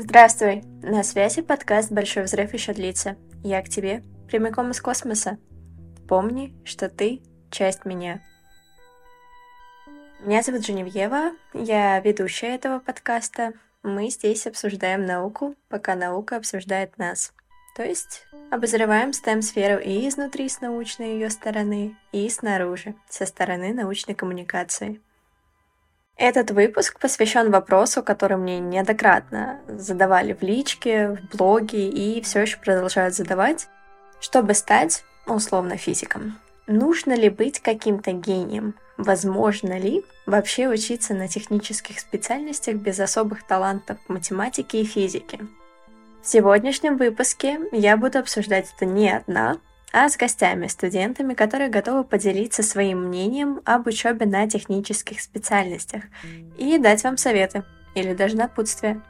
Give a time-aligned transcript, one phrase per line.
[0.00, 0.62] Здравствуй!
[0.80, 3.16] На связи подкаст «Большой взрыв еще длится».
[3.42, 5.38] Я к тебе, прямиком из космоса.
[6.06, 8.22] Помни, что ты— часть меня.
[10.20, 13.54] Меня зовут Женевьева, я ведущая этого подкаста.
[13.82, 17.32] Мы здесь обсуждаем науку, пока наука обсуждает нас.
[17.74, 18.22] То есть
[18.52, 25.00] обозреваем STEM-сферу и изнутри с научной ее стороны, и снаружи, со стороны научной коммуникации—
[26.18, 32.58] этот выпуск посвящен вопросу, который мне неоднократно задавали в личке, в блоге и все еще
[32.58, 33.68] продолжают задавать.
[34.20, 36.36] Чтобы стать, условно, физиком,
[36.66, 38.74] нужно ли быть каким-то гением?
[38.96, 45.38] Возможно ли вообще учиться на технических специальностях без особых талантов в математике и физике?
[46.20, 49.58] В сегодняшнем выпуске я буду обсуждать это не одна,
[49.92, 56.04] а с гостями, студентами, которые готовы поделиться своим мнением об учебе на технических специальностях
[56.58, 57.64] и дать вам советы
[57.94, 59.00] или даже напутствие.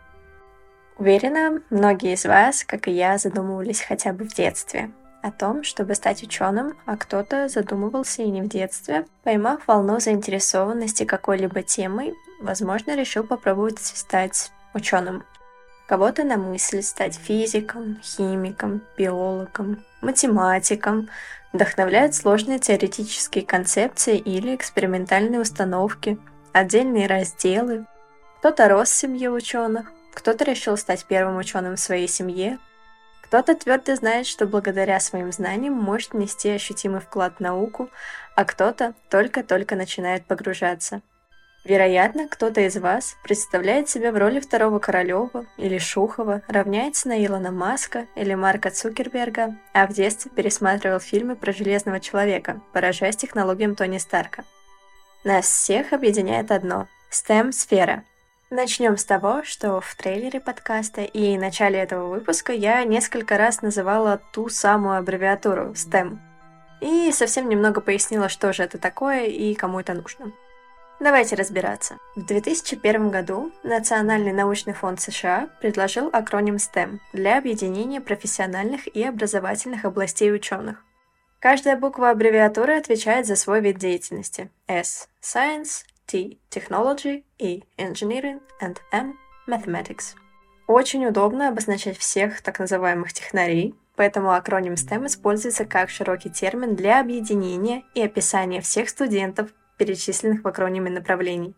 [0.96, 4.90] Уверена, многие из вас, как и я, задумывались хотя бы в детстве
[5.22, 11.04] о том, чтобы стать ученым, а кто-то задумывался и не в детстве, поймав волну заинтересованности
[11.04, 15.24] какой-либо темой, возможно, решил попробовать стать ученым.
[15.88, 21.08] Кого-то на мысль стать физиком, химиком, биологом, математиком,
[21.52, 26.18] вдохновляют сложные теоретические концепции или экспериментальные установки,
[26.52, 27.86] отдельные разделы.
[28.38, 32.58] Кто-то рос в семье ученых, кто-то решил стать первым ученым в своей семье,
[33.22, 37.90] кто-то твердо знает, что благодаря своим знаниям может нести ощутимый вклад в науку,
[38.34, 41.02] а кто-то только-только начинает погружаться–
[41.68, 47.50] Вероятно, кто-то из вас представляет себя в роли второго Королева или Шухова, равняется на Илона
[47.50, 53.98] Маска или Марка Цукерберга, а в детстве пересматривал фильмы про Железного Человека, поражаясь технологиям Тони
[53.98, 54.44] Старка.
[55.24, 58.02] Нас всех объединяет одно– STEM-сфера.
[58.48, 64.22] Начнем с того, что в трейлере подкаста и начале этого выпуска я несколько раз называла
[64.32, 66.16] ту самую аббревиатуру STEM.
[66.80, 70.32] И совсем немного пояснила, что же это такое и кому это нужно.
[71.00, 71.98] Давайте разбираться.
[72.16, 79.84] В 2001 году Национальный научный фонд США предложил акроним STEM для объединения профессиональных и образовательных
[79.84, 80.84] областей ученых.
[81.38, 84.50] Каждая буква аббревиатуры отвечает за свой вид деятельности.
[84.66, 89.16] S– Science, T– Technology, E– Engineering and M–
[89.46, 90.16] Mathematics.
[90.66, 96.98] Очень удобно обозначать всех так называемых технарей, поэтому акроним STEM используется как широкий термин для
[96.98, 101.54] объединения и описания всех студентов, перечисленных в акрониме направлений.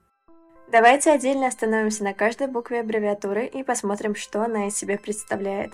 [0.70, 5.72] Давайте отдельно остановимся на каждой букве аббревиатуры и посмотрим, что она из себя представляет.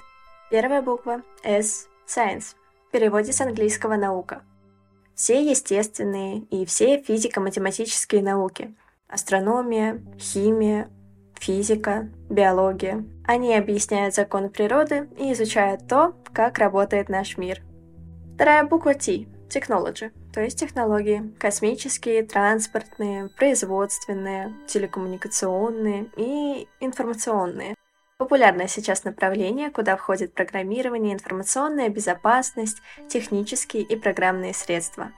[0.51, 2.55] Первая буква S– Science,
[2.89, 4.43] в переводе с английского «наука».
[5.15, 8.75] Все естественные и все физико-математические науки–
[9.09, 10.89] астрономия, химия,
[11.34, 13.05] физика, биология.
[13.27, 17.63] Они объясняют закон природы и изучают то, как работает наш мир.
[18.34, 27.74] Вторая буква T– Technology– то есть технологии космические, транспортные, производственные, телекоммуникационные и информационные.
[28.19, 35.10] Популярное сейчас направление, куда входит программирование, информационная безопасность, технические и программные средства.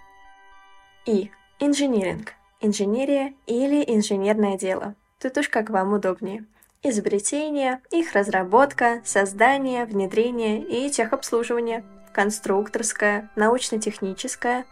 [1.05, 4.95] И инжиниринг, инженерия или инженерное дело.
[5.21, 6.45] Тут уж как вам удобнее.
[6.85, 14.65] Изобретение, их разработка, создание, внедрение и техобслуживание, конструкторское, научно-техническое,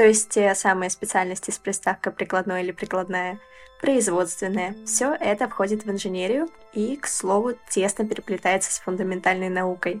[0.00, 3.38] то есть те самые специальности с приставкой прикладной или прикладная,
[3.82, 4.74] производственная.
[4.86, 10.00] Все это входит в инженерию и, к слову, тесно переплетается с фундаментальной наукой.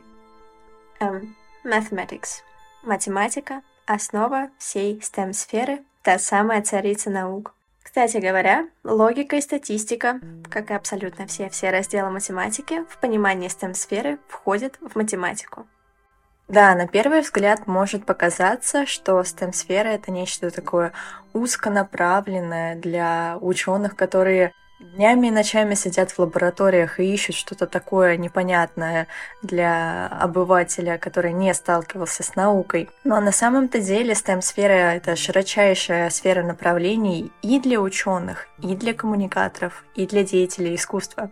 [1.00, 1.34] Um,
[1.66, 2.40] mathematics.
[2.82, 7.52] Математика– основа всей STEM-сферы, та самая царица наук.
[7.82, 10.18] Кстати говоря, логика и статистика,
[10.48, 15.66] как и абсолютно все, все разделы математики, в понимании STEM-сферы входят в математику.
[16.50, 20.92] Да, на первый взгляд может показаться, что STEM-сфера это нечто такое
[21.32, 29.06] узконаправленное для ученых, которые днями и ночами сидят в лабораториях и ищут что-то такое непонятное
[29.42, 32.90] для обывателя, который не сталкивался с наукой.
[33.04, 39.84] Но на самом-то деле STEM-сфера— это широчайшая сфера направлений и для ученых, и для коммуникаторов,
[39.94, 41.30] и для деятелей искусства.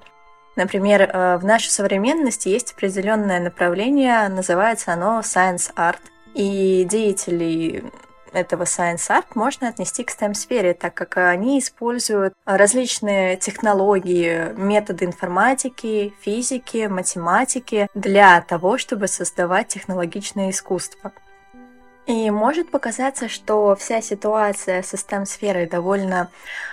[0.59, 6.01] Например, э, в нашей современности есть определенное направление, называется оно Science Art,
[6.35, 7.85] и деятелей
[8.33, 16.13] этого Science Art можно отнести к STEM-сфере, так как они используют различные технологии, методы информатики,
[16.23, 21.13] физики, математики для того, чтобы создавать технологичное искусство.
[22.09, 26.31] И может показаться, что вся ситуация со STEM-сферой довольно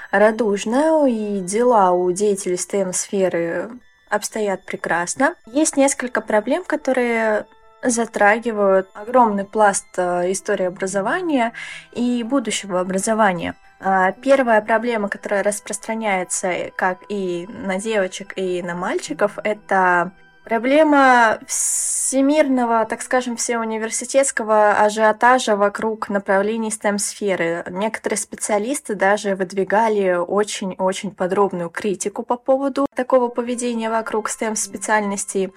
[0.09, 3.69] радужная, и дела у деятелей STEM-сферы
[4.09, 5.35] обстоят прекрасно.
[5.45, 7.47] Есть несколько проблем, которые
[7.83, 11.51] затрагивают огромный пласт э, истории образования
[11.91, 13.55] и будущего образования.
[13.81, 20.13] А, первая проблема, которая распространяется как и на девочек, и на мальчиков, это
[20.45, 27.65] Проблема всемирного, так скажем, всеуниверситетского ажиотажа вокруг направлений STEM-сферы.
[27.71, 35.51] Некоторые специалисты даже выдвигали очень-очень подробную критику по поводу такого поведения вокруг STEM-специальностей.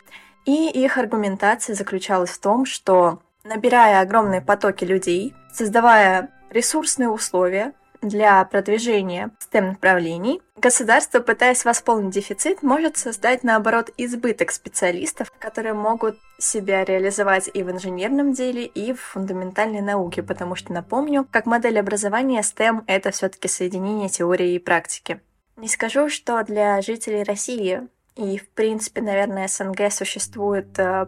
[0.47, 8.45] И их аргументация заключалась в том, что набирая огромные потоки людей, создавая ресурсные условия, для
[8.45, 17.51] продвижения STEM-направлений, государство, пытаясь восполнить дефицит, может создать, наоборот, избыток специалистов, которые могут себя реализовать
[17.53, 22.83] и в инженерном деле, и в фундаментальной науке, потому что, напомню, как модель образования STEM—
[22.87, 25.21] это все таки соединение теории и практики.
[25.57, 31.07] Не скажу, что для жителей России и, в принципе, наверное, СНГ существует э,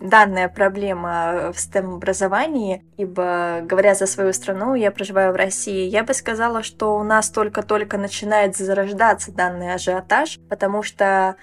[0.00, 6.14] данная проблема в STEM-образовании, ибо, говоря за свою страну, я проживаю в России, я бы
[6.14, 11.36] сказала, что у нас только-только начинает зарождаться данный ажиотаж, потому что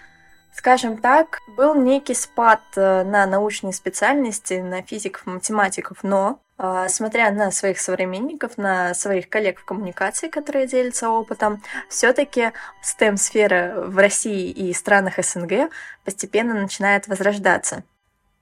[0.55, 7.29] Скажем так, был некий спад э, на научные специальности, на физиков, математиков, но э, смотря
[7.31, 14.49] на своих современников, на своих коллег в коммуникации, которые делятся опытом, все-таки STEM-сфера в России
[14.49, 15.69] и странах СНГ
[16.05, 17.83] постепенно начинает возрождаться.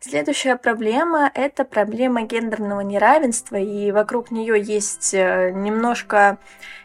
[0.06, 6.40] Следующая проблема— это проблема гендерного неравенства, и вокруг нее есть э, немножко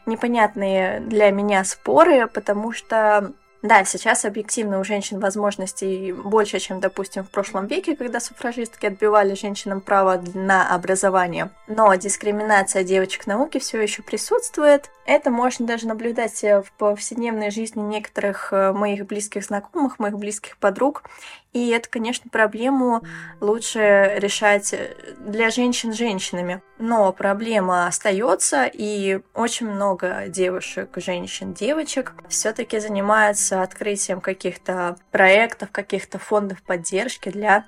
[0.07, 7.25] непонятные для меня споры, потому что да, сейчас объективно у женщин возможностей больше, чем, допустим,
[7.25, 11.51] в прошлом веке, когда суфражистки отбивали женщинам право на образование.
[11.67, 14.91] Но дискриминация девочек науки все еще присутствует.
[15.07, 21.03] Это можно даже наблюдать в повседневной жизни некоторых э, моих близких знакомых, моих близких подруг.
[21.53, 23.03] И это, конечно, проблему
[23.41, 24.75] лучше решать
[25.19, 26.63] для женщин женщинами.
[26.79, 36.19] Но проблема остается, и очень много девушек, женщин, девочек все-таки занимаются открытием каких-то проектов, каких-то
[36.19, 37.65] фондов поддержки для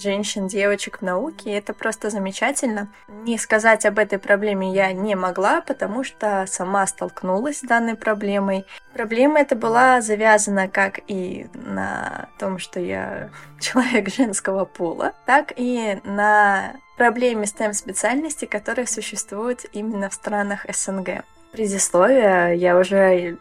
[0.00, 2.88] женщин, девочек в науке, и это просто замечательно.
[3.08, 8.66] Не сказать об этой проблеме я не могла, потому что сама столкнулась с данной проблемой.
[8.94, 13.30] Проблема эта была завязана как и на том, что я
[13.60, 21.24] человек женского пола, так и на проблеме STEM-специальности, которые существуют именно в странах СНГ.
[21.52, 23.38] Предисловие я уже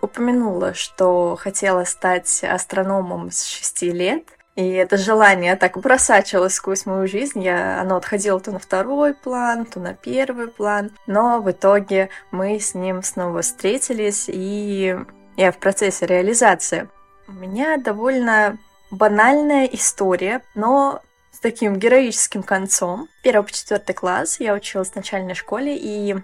[0.00, 4.24] упомянула, что хотела стать астрономом с 6 лет,
[4.56, 7.42] и это желание так просачивалось сквозь мою жизнь.
[7.42, 10.92] Я, оно отходило то на второй план, то на первый план.
[11.06, 14.96] Но в итоге мы с ним снова встретились, и
[15.36, 16.88] я в процессе реализации.
[17.26, 18.58] У меня довольно
[18.92, 21.02] банальная история, но
[21.32, 23.08] с таким героическим концом.
[23.22, 26.16] Первый по четвертый класс я училась в начальной школе, и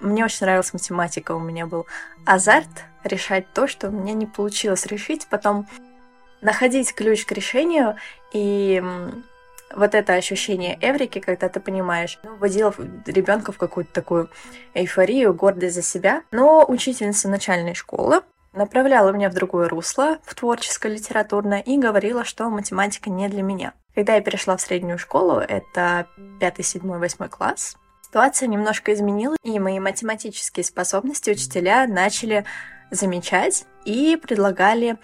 [0.00, 1.32] мне очень нравилась математика.
[1.32, 1.86] У меня был
[2.26, 2.68] азарт
[3.04, 5.26] решать то, что у меня не получилось решить.
[5.30, 5.66] Потом
[6.40, 7.96] находить ключ к решению
[8.32, 8.82] и
[9.74, 12.74] вот это ощущение эврики, когда ты понимаешь, ну, вводила
[13.06, 14.30] ребенка в какую-то такую
[14.74, 16.22] эйфорию, гордость за себя.
[16.30, 22.48] Но учительница начальной школы направляла меня в другое русло, в творческое, литературное, и говорила, что
[22.48, 23.74] математика не для меня.
[23.94, 26.06] Когда я перешла в среднюю школу, это
[26.40, 32.44] 5, 7, 8 класс, ситуация немножко изменилась, и мои математические способности учителя начали
[32.90, 34.96] замечать и предлагали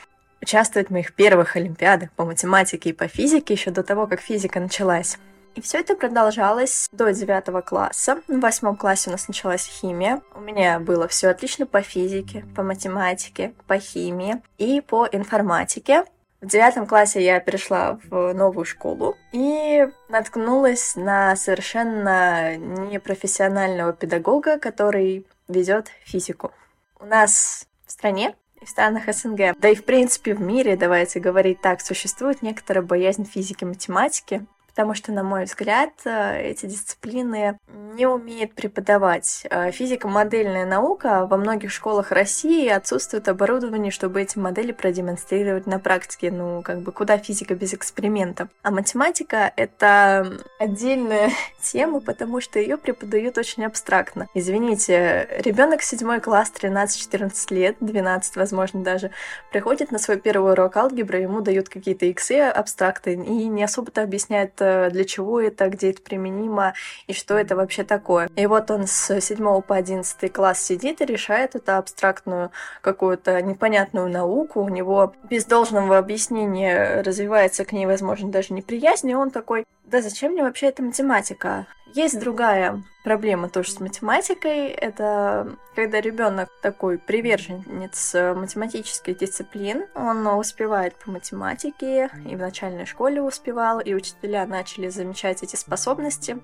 [0.44, 4.60] участвовать в моих первых олимпиадах по математике и по физике еще до того, как физика
[4.60, 5.16] началась.
[5.54, 8.20] И все это продолжалось до девятого класса.
[8.28, 10.20] В восьмом классе у нас началась химия.
[10.34, 16.04] У меня было все отлично по физике, по математике, по химии и по информатике.
[16.42, 25.26] В девятом классе я перешла в новую школу и наткнулась на совершенно непрофессионального педагога, который
[25.48, 26.52] ведет физику.
[27.00, 31.60] У нас в стране в странах СНГ, да и в принципе в мире, давайте говорить
[31.60, 37.60] так, существует некоторая боязнь физики, математики, потому что, на мой взгляд, э, эти дисциплины
[37.94, 39.46] не умеет преподавать.
[39.48, 46.32] Э, физико-модельная наука во многих школах России отсутствует оборудование, чтобы эти модели продемонстрировать на практике.
[46.32, 48.48] Ну, как бы, куда физика без эксперимента?
[48.62, 51.30] А математика— это отдельная
[51.62, 54.26] тема, потому что ее преподают очень абстрактно.
[54.34, 59.12] Извините, ребенок седьмой класс, 13-14 лет, 12, возможно, даже,
[59.52, 64.60] приходит на свой первый урок алгебры, ему дают какие-то иксы абстракты и не особо-то объясняют
[64.60, 66.74] э, для чего это, где это применимо
[67.06, 68.28] и что это вообще такое.
[68.36, 74.08] И вот он с 7 по 11 класс сидит и решает эту абстрактную какую-то непонятную
[74.08, 74.62] науку.
[74.62, 80.00] У него без должного объяснения развивается к ней, возможно, даже неприязнь, и он такой, да
[80.00, 81.66] зачем мне вообще эта математика?
[81.94, 84.66] Есть другая проблема тоже с математикой.
[84.66, 93.22] Это когда ребенок такой приверженец математических дисциплин, он успевает по математике, и в начальной школе
[93.22, 96.38] успевал, и учителя начали замечать эти способности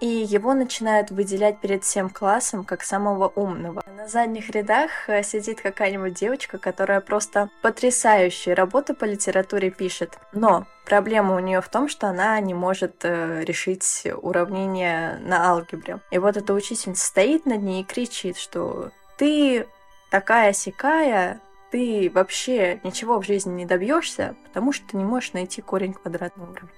[0.00, 3.82] и его начинают выделять перед всем классом как самого умного.
[3.86, 10.66] На задних рядах э, сидит какая-нибудь девочка, которая просто потрясающие работы по литературе пишет, но
[10.86, 16.00] проблема у нее в том, что она не может э, решить уравнение на алгебре.
[16.10, 19.66] И вот эта учительница стоит над ней и кричит, что ты
[20.10, 21.40] такая сякая,
[21.70, 26.50] ты вообще ничего в жизни не добьешься, потому что ты не можешь найти корень квадратного
[26.50, 26.70] уровня.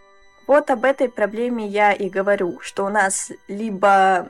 [0.46, 4.28] Вот об этой проблеме я и говорю, что у нас либо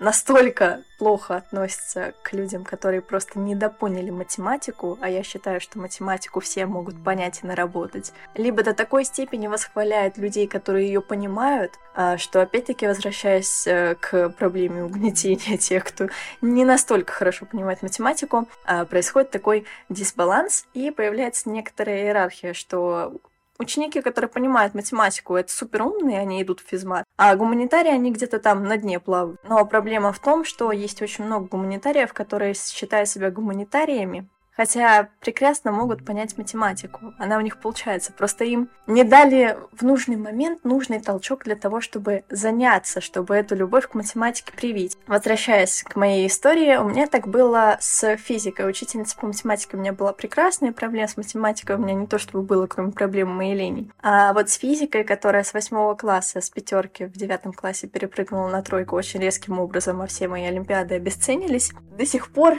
[0.00, 6.66] настолько плохо относятся к людям, которые просто недопоняли математику, а я считаю, что математику все
[6.66, 12.40] могут понять и наработать, либо до такой степени восхваляют людей, которые ее понимают, а, что
[12.40, 16.08] опять-таки возвращаясь э, к проблеме угнетения тех, кто
[16.40, 23.20] не настолько хорошо понимает математику, а, происходит такой дисбаланс и появляется некоторая иерархия, что
[23.60, 27.04] Ученики, которые понимают математику, это супер умные, они идут в физмат.
[27.18, 29.38] А гуманитарии, они где-то там на дне плавают.
[29.46, 34.26] Но проблема в том, что есть очень много гуманитариев, которые считают себя гуманитариями,
[34.60, 37.14] хотя прекрасно могут понять математику.
[37.18, 38.12] Она у них получается.
[38.12, 43.54] Просто им не дали в нужный момент нужный толчок для того, чтобы заняться, чтобы эту
[43.54, 44.98] любовь к математике привить.
[45.06, 48.68] Возвращаясь к моей истории, у меня так было с физикой.
[48.68, 52.42] Учительница по математике у меня была прекрасная, проблем с математикой у меня не то чтобы
[52.42, 53.90] было, кроме проблем моей лени.
[54.02, 58.60] А вот с физикой, которая с восьмого класса, с пятерки в девятом классе перепрыгнула на
[58.60, 62.58] тройку очень резким образом, а все мои олимпиады обесценились, до сих пор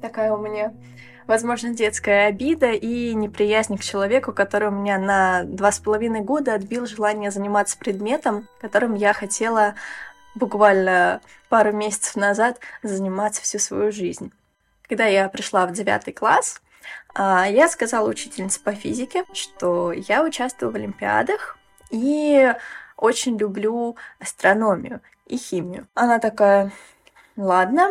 [0.00, 0.72] такая у меня
[1.26, 6.54] возможно, детская обида и неприязнь к человеку, который у меня на два с половиной года
[6.54, 9.74] отбил желание заниматься предметом, которым я хотела
[10.34, 14.32] буквально пару месяцев назад заниматься всю свою жизнь.
[14.88, 16.60] Когда я пришла в девятый класс,
[17.14, 21.58] а, я сказала учительнице по физике, что я участвую в олимпиадах
[21.90, 22.52] и
[22.96, 25.86] очень люблю астрономию и химию.
[25.94, 26.72] Она такая,
[27.36, 27.90] ладно,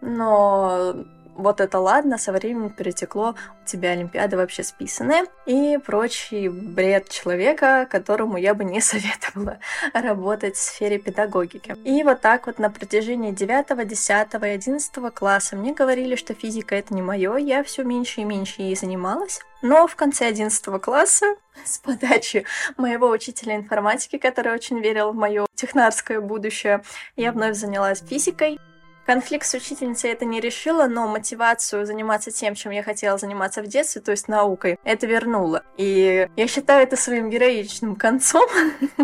[0.00, 0.94] но
[1.36, 7.86] вот это ладно, со временем перетекло, у тебя Олимпиады вообще списаны, и прочий бред человека,
[7.90, 9.58] которому я бы не советовала
[9.92, 11.76] работать в сфере педагогики.
[11.84, 16.74] И вот так вот на протяжении 9, 10 и 11 класса мне говорили, что физика
[16.74, 19.40] это не мое, я все меньше и меньше ей занималась.
[19.62, 21.26] Но в конце 11 класса,
[21.64, 22.44] с подачи
[22.76, 26.82] моего учителя информатики, который очень верил в мое технарское будущее,
[27.16, 28.58] я вновь занялась физикой.
[29.06, 33.68] Конфликт с учительницей это не решило, но мотивацию заниматься тем, чем я хотела заниматься в
[33.68, 35.62] детстве, то есть наукой, это вернуло.
[35.76, 38.48] И я считаю это своим героичным концом,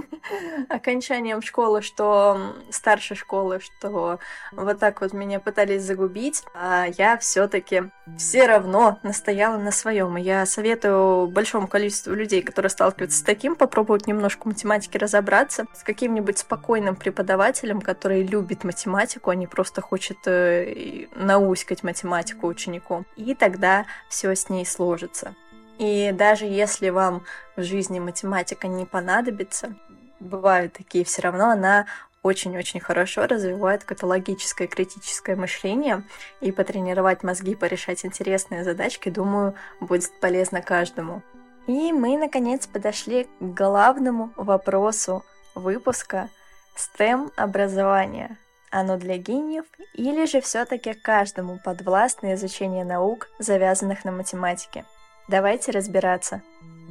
[0.68, 4.18] окончанием школы, что старшей школы, что
[4.52, 7.85] вот так вот меня пытались загубить, а я все-таки
[8.16, 10.16] все равно настояла на своем.
[10.16, 15.82] И я советую большому количеству людей, которые сталкиваются с таким, попробовать немножко математики разобраться, с
[15.82, 23.04] каким-нибудь спокойным преподавателем, который любит математику, а не просто хочет э, науськать математику ученику.
[23.14, 25.34] И тогда все с ней сложится.
[25.78, 27.25] И даже если вам
[27.56, 29.75] в жизни математика не понадобится,
[30.18, 31.84] бывают такие, все равно она
[32.22, 36.04] очень-очень хорошо развивает каталогическое критическое мышление,
[36.40, 41.20] и потренировать мозги, порешать интересные задачки, думаю, будет полезно каждому.
[41.66, 45.22] И мы, наконец, подошли к главному вопросу
[45.54, 46.30] выпуска
[46.78, 48.38] STEM образования.
[48.73, 54.87] Оно для гениев или же все-таки каждому подвластно изучение наук, завязанных на математике?
[55.29, 56.43] Давайте разбираться.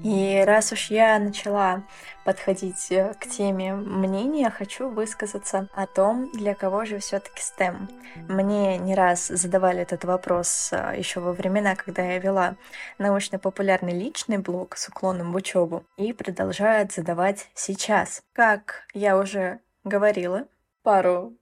[0.03, 1.83] И раз уж я начала
[2.23, 7.87] подходить э, к теме мнения, хочу высказаться о том, для кого же все-таки STEM.
[8.27, 12.55] Мне не раз задавали этот вопрос э, еще во времена, когда я вела
[12.97, 18.23] научно-популярный личный блог с уклоном в учебу, и продолжают задавать сейчас.
[18.33, 20.47] Как я уже говорила
[20.81, 21.33] пару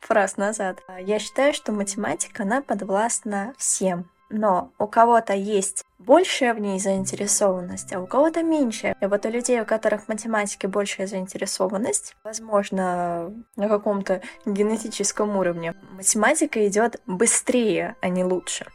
[0.00, 6.60] фраз назад, я считаю, что математика, она подвластна всем, но у кого-то есть большая в
[6.60, 8.96] ней заинтересованность, а у кого-то меньшая.
[9.00, 15.74] И вот у людей, у которых в математике большая заинтересованность, возможно, на каком-то генетическом уровне,
[15.92, 18.66] математика идет быстрее, а не лучше.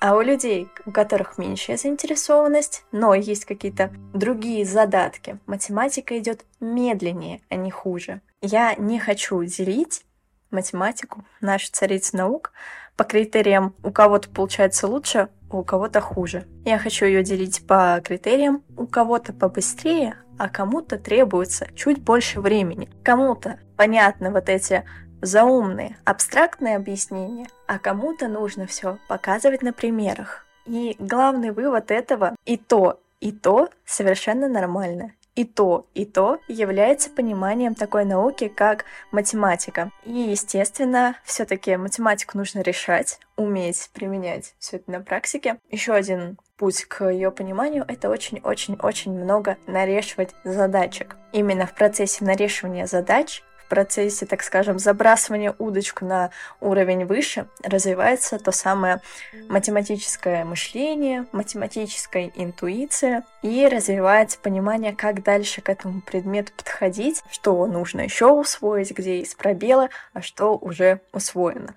[0.00, 7.40] А у людей, у которых меньшая заинтересованность, но есть какие-то другие задатки, математика идет медленнее,
[7.48, 8.20] а не хуже.
[8.40, 10.04] Я не хочу делить
[10.52, 12.52] математику, нашу царицу наук,
[12.96, 16.46] по критериям у кого-то получается лучше, у кого-то хуже.
[16.64, 22.88] Я хочу ее делить по критериям, у кого-то побыстрее, а кому-то требуется чуть больше времени.
[23.02, 24.84] Кому-то понятны вот эти
[25.20, 30.46] заумные, абстрактные объяснения, а кому-то нужно все показывать на примерах.
[30.66, 37.10] И главный вывод этого и то, и то совершенно нормально и то, и то является
[37.10, 39.90] пониманием такой науки, как математика.
[40.04, 45.58] И, естественно, все-таки математику нужно решать, уметь применять все это на практике.
[45.70, 51.16] Еще один путь к ее пониманию— это очень-очень-очень много нарешивать задачек.
[51.32, 53.42] Именно в процессе нарешивания задач
[53.72, 59.00] процессе, так скажем, забрасывания удочку на уровень выше развивается то самое
[59.48, 68.02] математическое мышление, математическая интуиция и развивается понимание, как дальше к этому предмету подходить, что нужно
[68.02, 71.74] еще усвоить, где есть пробелы, а что уже усвоено.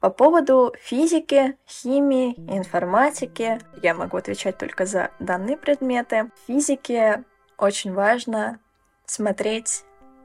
[0.00, 6.32] По поводу физики, химии, информатики, я могу отвечать только за данные предметы.
[6.34, 7.22] В физике
[7.56, 8.58] очень важно
[9.06, 9.84] смотреть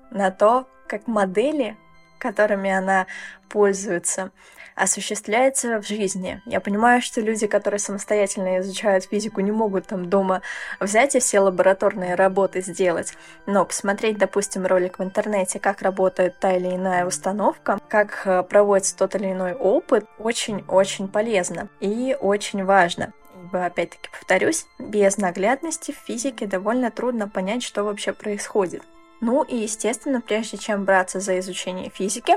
[0.10, 1.77] на то, как модели,
[2.20, 3.06] которыми она
[3.50, 4.32] пользуется,
[4.77, 6.41] осуществляется в жизни.
[6.46, 10.41] Я понимаю, что люди, которые самостоятельно изучают физику, не могут там дома
[10.79, 13.13] взять и все лабораторные работы сделать,
[13.48, 18.96] но посмотреть, допустим, ролик в интернете, как работает та или иная установка, как э, проводится
[18.96, 23.13] тот или иной опыт, очень-очень полезно и очень важно.
[23.44, 28.84] Ибо, опять-таки, повторюсь, без наглядности в физике довольно трудно понять, что вообще происходит.
[29.19, 32.36] Ну и, естественно, прежде чем браться за изучение физики,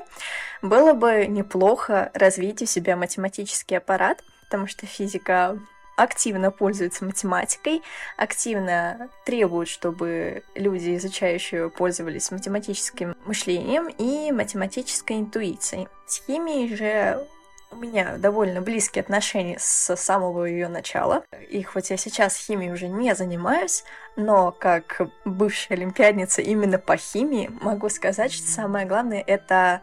[0.62, 5.58] было бы неплохо развить у себя математический аппарат, потому что физика
[5.96, 7.82] активно пользуется математикой,
[8.16, 15.88] активно требует, чтобы люди, изучающие пользовались математическим мышлением и математической интуицией.
[16.06, 17.26] С химией же
[17.70, 21.24] у меня довольно близкие отношения с самого ее начала.
[21.48, 23.84] И хоть я сейчас химией уже не занимаюсь,
[24.16, 29.80] но как бывшая олимпиадница именно по химии могу сказать, что самое главное это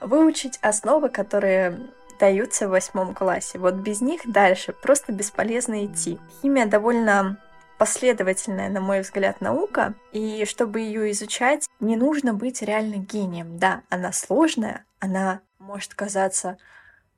[0.00, 1.80] выучить основы, которые
[2.18, 3.58] даются в восьмом классе.
[3.58, 6.18] Вот без них дальше просто бесполезно идти.
[6.40, 7.38] Химия довольно
[7.78, 13.58] последовательная, на мой взгляд, наука, и чтобы ее изучать, не нужно быть реально гением.
[13.58, 16.58] Да, она сложная, она может казаться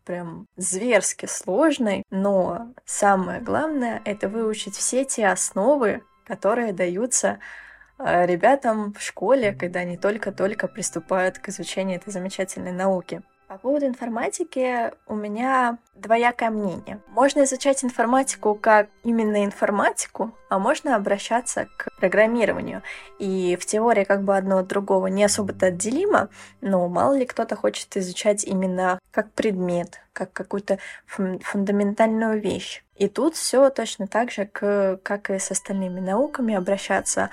[0.04, 7.38] прям зверски сложной, но самое главное— это выучить все те основы, которые даются
[7.98, 13.22] э, ребятам в школе, когда они только-только приступают к изучению этой замечательной науки.
[13.48, 17.00] По поводу информатики у меня двоякое мнение.
[17.08, 22.82] Можно изучать информатику как именно информатику, а можно обращаться к программированию.
[23.18, 26.28] И в теории как бы одно от другого не особо-то отделимо,
[26.60, 32.84] но мало ли кто-то хочет изучать именно как предмет, как какую-то фундаментальную вещь.
[32.96, 37.30] И тут все точно так же, как и с остальными науками, обращаться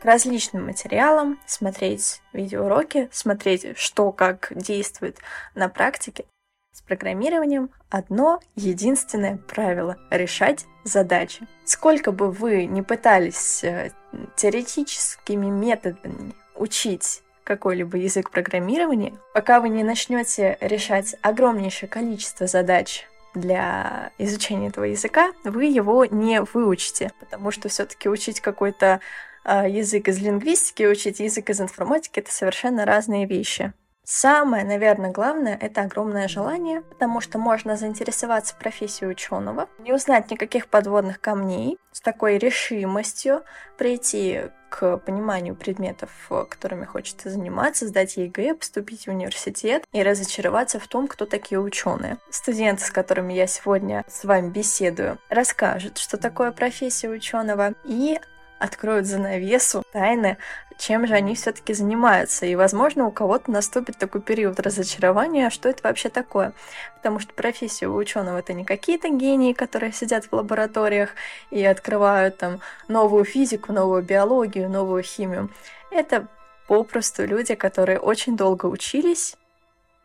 [0.00, 5.18] к различным материалам, смотреть видеоуроки, смотреть, что как действует
[5.54, 6.24] на практике.
[6.72, 11.46] С программированием одно единственное правило— решать задачи.
[11.64, 13.90] Сколько бы вы ни пытались э,
[14.36, 24.12] теоретическими методами учить какой-либо язык программирования, пока вы не начнете решать огромнейшее количество задач для
[24.18, 29.00] изучения этого языка, вы его не выучите, потому что все-таки учить какой-то
[29.42, 33.72] а, язык из лингвистики учить язык из информатики— это совершенно разные вещи.
[34.12, 40.66] Самое, наверное, главное— это огромное желание, потому что можно заинтересоваться профессией ученого, не узнать никаких
[40.66, 43.44] подводных камней, с такой решимостью
[43.78, 46.10] прийти к пониманию предметов,
[46.48, 52.18] которыми хочется заниматься, сдать ЕГЭ, поступить в университет и разочароваться в том, кто такие ученые.
[52.30, 58.18] Студенты, с которыми я сегодня с вами беседую, расскажут, что такое профессия ученого, и
[58.60, 60.36] откроют занавесу тайны,
[60.78, 62.46] чем же они все-таки занимаются.
[62.46, 66.52] И, возможно, у кого-то наступит такой период разочарования, что это вообще такое.
[66.96, 71.10] Потому что профессия у ученого это не какие-то гении, которые сидят в лабораториях
[71.50, 75.50] и открывают там новую физику, новую биологию, новую химию.
[75.90, 76.28] Это
[76.68, 79.36] попросту люди, которые очень долго учились,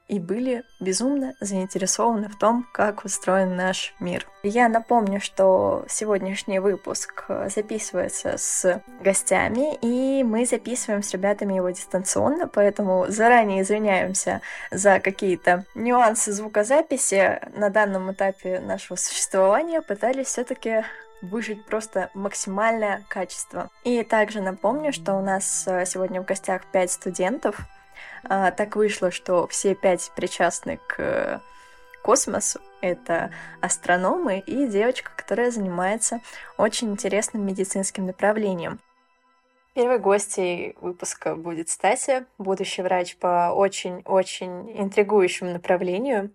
[0.08, 4.28] и были безумно заинтересованы в том, как устроен наш мир.
[4.44, 12.48] Я напомню, что сегодняшний выпуск записывается с гостями, и мы записываем с ребятами его дистанционно,
[12.48, 14.42] поэтому заранее извиняемся
[14.72, 19.82] за какие-то нюансы звукозаписи на данном этапе нашего существования.
[19.82, 20.84] Пытались все-таки
[21.22, 23.70] выжить просто максимальное качество.
[23.84, 27.60] И также напомню, что у нас э, сегодня в гостях пять студентов,
[28.24, 31.40] а, так вышло, что все пять причастны к э,
[32.04, 32.60] космосу.
[32.82, 36.20] Это астрономы и девочка, которая занимается
[36.58, 38.80] очень интересным медицинским направлением.
[39.74, 46.32] Первой гостьей выпуска будет Стася, будущий врач по очень-очень интригующему направлению.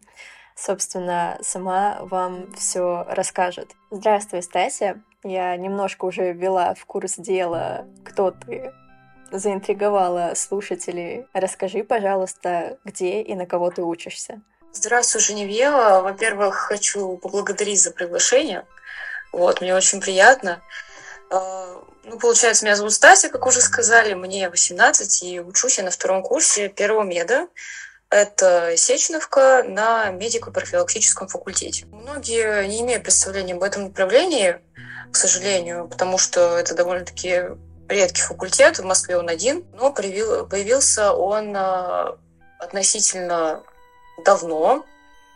[0.54, 3.74] Собственно, сама вам все расскажет.
[3.90, 5.00] Здравствуй, Стася.
[5.22, 8.72] Я немножко уже ввела в курс дела, кто ты,
[9.32, 11.26] заинтриговала слушателей.
[11.32, 14.40] Расскажи, пожалуйста, где и на кого ты учишься.
[14.72, 16.00] Здравствуй, Женевьева.
[16.02, 18.66] Во-первых, хочу поблагодарить за приглашение.
[19.32, 20.60] Вот, мне очень приятно.
[21.30, 25.90] А, ну, получается, меня зовут Стася, как уже сказали, мне 18, и учусь я на
[25.90, 27.48] втором курсе первого меда.
[28.10, 31.86] Это Сеченовка на медико-профилактическом факультете.
[31.86, 34.58] Многие не имеют представления об этом направлении,
[35.12, 37.50] к сожалению, потому что это довольно-таки
[37.90, 42.16] редкий факультет, в Москве он один, но появил, появился он а,
[42.58, 43.62] относительно
[44.24, 44.84] давно,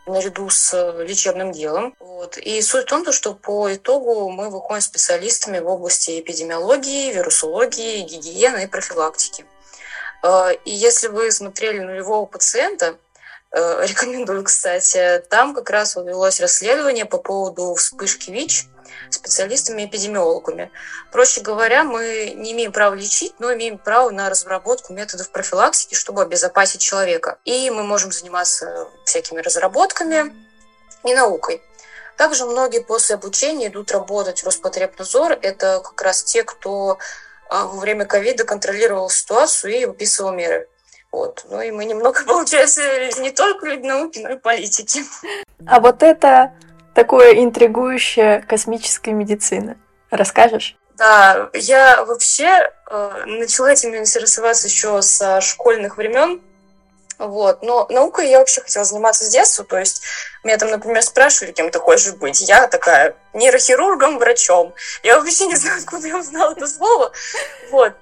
[0.07, 1.95] наряду с лечебным делом.
[1.99, 2.37] Вот.
[2.37, 8.63] И суть в том, что по итогу мы выходим специалистами в области эпидемиологии, вирусологии, гигиены
[8.63, 9.45] и профилактики.
[10.23, 12.97] А, и если вы смотрели нулевого пациента,
[13.51, 18.67] рекомендую, кстати, там как раз велось расследование по поводу вспышки ВИЧ–
[19.09, 20.71] специалистами-эпидемиологами.
[21.11, 26.21] Проще говоря, мы не имеем права лечить, но имеем право на разработку методов профилактики, чтобы
[26.21, 27.39] обезопасить человека.
[27.45, 30.33] И мы можем заниматься всякими разработками
[31.03, 31.61] и наукой.
[32.17, 35.33] Также многие после обучения идут работать в Роспотребнадзор.
[35.41, 36.97] Это как раз те, кто
[37.49, 40.67] а, во время ковида контролировал ситуацию и выписывал меры.
[41.11, 41.45] Вот.
[41.49, 42.81] Ну и мы немного, получается,
[43.19, 45.03] не только люди науки, но и политики.
[45.67, 46.53] А вот это
[46.95, 49.77] такое интригующее космическая медицина.
[50.09, 50.77] Расскажешь?
[50.97, 56.41] Да, я вообще э, начала этим интересоваться еще со школьных времен.
[57.17, 57.61] Вот.
[57.61, 59.65] Но наукой я вообще хотела заниматься с детства.
[59.65, 60.01] То есть
[60.43, 62.41] меня там, например, спрашивали, кем ты хочешь быть.
[62.41, 64.73] Я такая нейрохирургом, врачом.
[65.03, 67.11] Я вообще не знаю, откуда я узнала это слово.
[67.71, 67.93] Вот.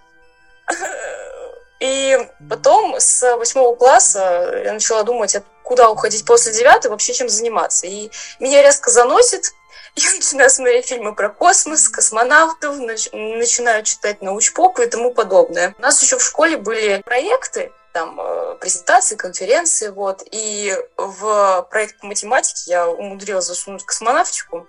[1.79, 2.17] И
[2.49, 7.88] потом с восьмого класса я начала думать, куда уходить после девятой, вообще чем заниматься.
[7.88, 9.54] И меня резко заносит,
[9.95, 15.76] я начинаю смотреть фильмы про космос, космонавтов, начинаю читать научпоп и тому подобное.
[15.78, 20.23] У нас еще в школе были проекты, там э, презентации, конференции, вот.
[20.32, 24.67] И в проект по математике я умудрилась засунуть космонавтику.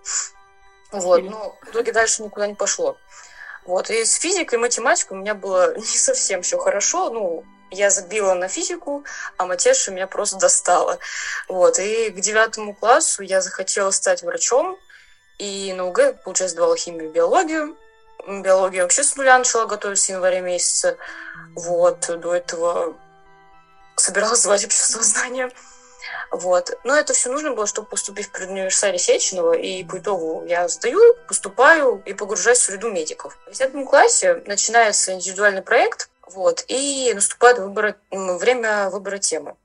[0.92, 2.96] Вот, но в итоге дальше никуда не пошло.
[3.64, 7.90] Вот, и с физикой и математикой у меня было не совсем все хорошо, ну, я
[7.90, 9.04] забила на физику,
[9.36, 10.98] а матеша меня просто достала.
[11.48, 14.78] Вот, и к девятому классу я захотела стать врачом,
[15.38, 17.76] и на УГ, получается, сдавала химию и биологию.
[18.26, 20.96] Биологию вообще с нуля начала готовиться в январе месяце.
[21.54, 22.96] Вот, до этого
[23.96, 25.50] собиралась сдавать общество знания.
[26.30, 26.78] Вот.
[26.84, 31.00] Но это все нужно было, чтобы поступить в предуниверсале Сеченова, и по итогу я сдаю,
[31.28, 33.36] поступаю и погружаюсь в среду медиков.
[33.46, 39.56] В 10 классе начинается индивидуальный проект, вот, и наступает выбор, время выбора темы.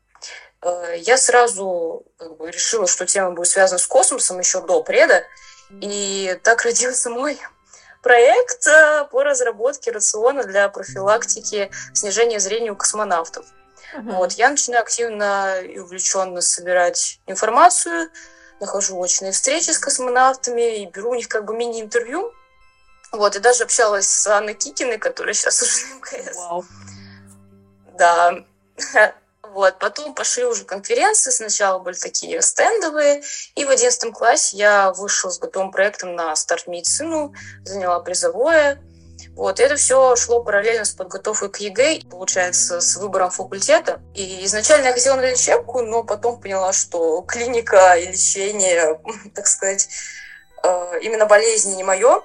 [0.61, 5.23] Э, я сразу как бы, решила, что тема будет связана с космосом еще до преда,
[5.69, 7.39] и так родился мой
[8.01, 13.45] проект э, по разработке рациона для профилактики снижения зрения у космонавтов.
[13.95, 14.17] Uh-huh.
[14.17, 18.09] Вот, я начинаю активно и увлеченно собирать информацию,
[18.59, 22.33] нахожу очные встречи с космонавтами и беру у них как бы мини-интервью.
[23.11, 26.37] Вот, и даже общалась с Анной Кикиной, которая сейчас уже на МКС.
[26.37, 26.65] Wow.
[27.97, 28.33] Да.
[29.51, 33.23] Вот, потом пошли уже конференции, сначала были такие стендовые,
[33.55, 37.33] и в 11 классе я вышла с готовым проектом на старт медицину,
[37.65, 38.79] заняла призовое,
[39.35, 44.01] вот, и это все шло параллельно с подготовкой к ЕГЭ, получается, с выбором факультета.
[44.13, 48.99] И изначально я хотела на лечебку, но потом поняла, что клиника и лечение,
[49.35, 49.89] так сказать,
[50.63, 52.21] э, именно болезни не мое.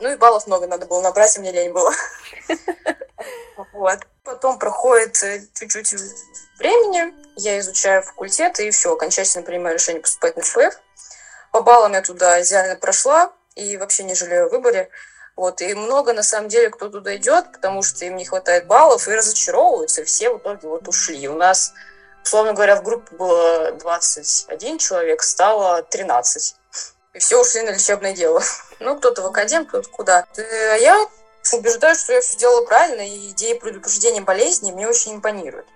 [0.00, 1.92] Ну и баллов много надо было набрать, и мне лень было.
[3.72, 3.98] Вот.
[4.24, 5.94] Потом проходит э, чуть-чуть
[6.58, 10.78] времени, я изучаю факультет, и все, окончательно принимаю решение поступать на ФФ.
[11.52, 14.90] По баллам я туда идеально прошла, и вообще не жалею о выборе.
[15.36, 19.08] Вот, и много, на самом деле, кто туда идет, потому что им не хватает баллов
[19.08, 21.28] и разочаровываются, все в итоге вот ушли.
[21.28, 21.72] У нас
[22.24, 26.56] условно говоря, в группе было 21 человек, стало 13.
[27.14, 28.42] И все ушли на лечебное дело.
[28.80, 30.26] Ну, кто-то в академ, кто-то куда.
[30.36, 31.08] А я
[31.52, 35.66] убеждаю, что я все делала правильно, и идея предупреждения болезней мне очень импонирует.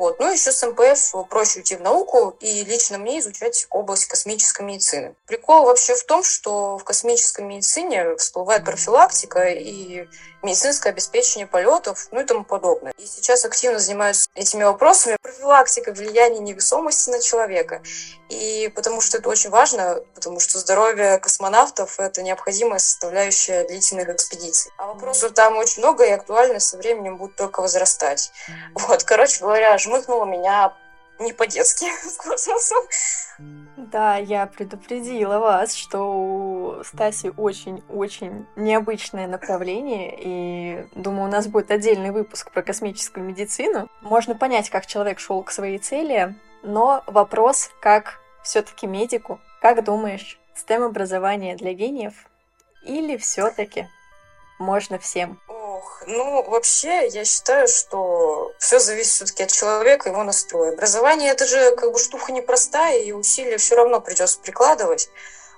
[0.00, 0.18] Вот.
[0.18, 5.14] Ну, еще с МПФ проще уйти в науку и лично мне изучать область космической медицины.
[5.26, 10.08] Прикол вообще в том, что в космической медицине всплывает профилактика и
[10.42, 12.94] медицинское обеспечение полетов, ну и тому подобное.
[12.96, 15.18] И сейчас активно занимаюсь этими вопросами.
[15.20, 17.82] Профилактика влияния невесомости на человека.
[18.30, 24.70] И потому что это очень важно, потому что здоровье космонавтов– это необходимая составляющая длительных экспедиций.
[24.78, 28.32] А вопросов там очень много, и актуальность со временем будет только возрастать.
[28.74, 30.72] Вот, короче говоря, жмыхнуло меня
[31.18, 32.78] не по-детски с космосом.
[33.76, 41.70] Да, я предупредила вас, что у Стаси очень-очень необычное направление, и думаю, у нас будет
[41.70, 43.88] отдельный выпуск про космическую медицину.
[44.00, 50.38] Можно понять, как человек шел к своей цели, но вопрос, как все-таки медику, как думаешь,
[50.54, 52.14] STEM образование для гениев
[52.84, 53.88] или все-таки
[54.58, 55.38] можно всем?
[55.80, 60.72] Ох, ну вообще я считаю, что все зависит все-таки от человека, его настроя.
[60.72, 65.08] Образование это же как бы штука непростая, и усилия все равно придется прикладывать.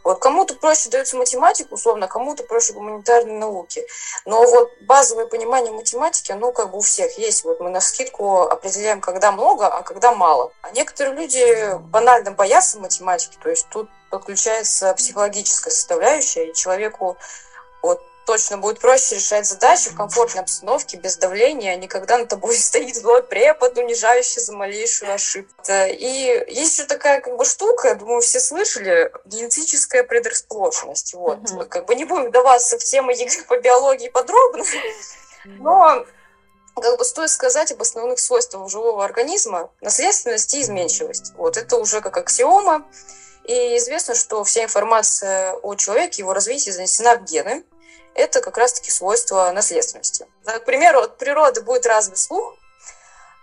[0.04, 3.84] Вот кому-то проще дается математику, условно, кому-то проще гуманитарные науки.
[4.24, 7.42] Но вот базовое понимание математики, оно как бы у всех есть.
[7.42, 10.52] Вот мы на скидку определяем, когда много, а когда мало.
[10.62, 17.16] А некоторые люди банально боятся математики, то есть тут подключается психологическая составляющая, и человеку
[17.80, 22.28] вот точно будет проще решать задачи в комфортной обстановке, без давления, а не когда над
[22.28, 25.54] тобой стоит злой препод, унижающий за малейшую ошибку.
[25.68, 31.14] И есть еще такая как бы штука, я думаю, все слышали, генетическая предрасположенность.
[31.14, 31.38] Вот.
[31.38, 31.66] Mm-hmm.
[31.66, 34.64] Как бы не будем вдаваться в темы ЕГЭ по биологии подробно,
[35.44, 36.06] но
[36.74, 41.32] как бы стоит сказать об основных свойствах живого организма, наследственность и изменчивость.
[41.36, 42.86] Вот это уже как аксиома.
[43.44, 47.64] И известно, что вся информация о человеке, его развитии занесена в гены,
[48.14, 50.26] это как раз-таки свойство наследственности.
[50.44, 52.54] К примеру, от природы будет развит слух,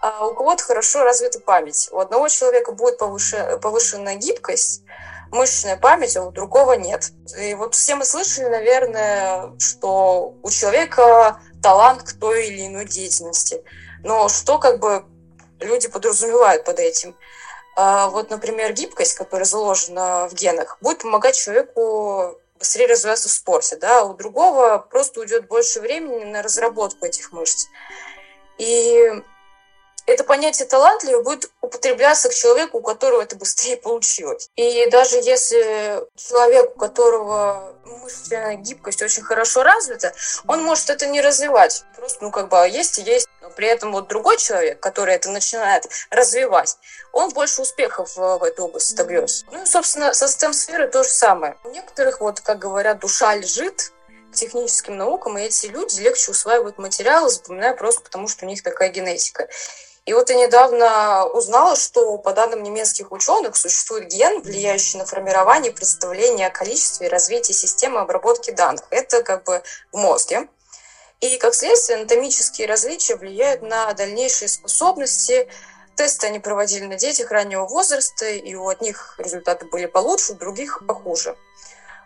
[0.01, 1.89] а у кого-то хорошо развита память.
[1.91, 4.83] У одного человека будет повыше, повышенная гибкость,
[5.31, 7.11] мышечная память, а у другого нет.
[7.37, 13.63] И вот все мы слышали, наверное, что у человека талант к той или иной деятельности.
[14.03, 15.05] Но что как бы
[15.59, 17.17] люди подразумевают под этим?
[17.75, 23.77] А вот, например, гибкость, которая заложена в генах, будет помогать человеку быстрее развиваться в спорте,
[23.77, 27.67] да, а у другого просто уйдет больше времени на разработку этих мышц.
[28.57, 29.23] И
[30.09, 34.49] это понятие талантливый будет употребляться к человеку, у которого это быстрее получилось.
[34.55, 40.13] И даже если человек, у которого мышечная гибкость очень хорошо развита,
[40.47, 41.83] он может это не развивать.
[41.95, 43.27] Просто, ну, как бы, есть и есть.
[43.41, 46.77] Но при этом вот другой человек, который это начинает развивать,
[47.11, 49.45] он больше успехов в этой области добьется.
[49.51, 51.57] Ну и, собственно, со STEM-сферой то же самое.
[51.63, 53.91] У некоторых, вот, как говорят, душа лежит
[54.31, 58.61] к техническим наукам, и эти люди легче усваивают материалы, запоминая просто потому, что у них
[58.61, 59.47] такая генетика.
[60.09, 65.71] И вот я недавно узнала, что по данным немецких ученых существует ген, влияющий на формирование
[65.71, 68.85] представления о количестве и развитии системы обработки данных.
[68.89, 70.47] Это как бы в мозге.
[71.21, 75.47] И, как следствие, анатомические различия влияют на дальнейшие способности.
[75.95, 80.81] Тесты они проводили на детях раннего возраста, и у одних результаты были получше, у других
[80.87, 81.37] похуже.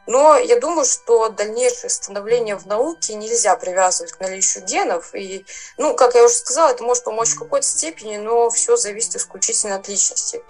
[0.06, 5.16] Но я думаю, что дальнейшее становление в науке нельзя привязывать к наличию генов.
[5.16, 5.46] И,
[5.78, 9.76] ну, как я уже сказала, это может помочь в какой-то степени, но все зависит исключительно
[9.76, 10.44] от личности.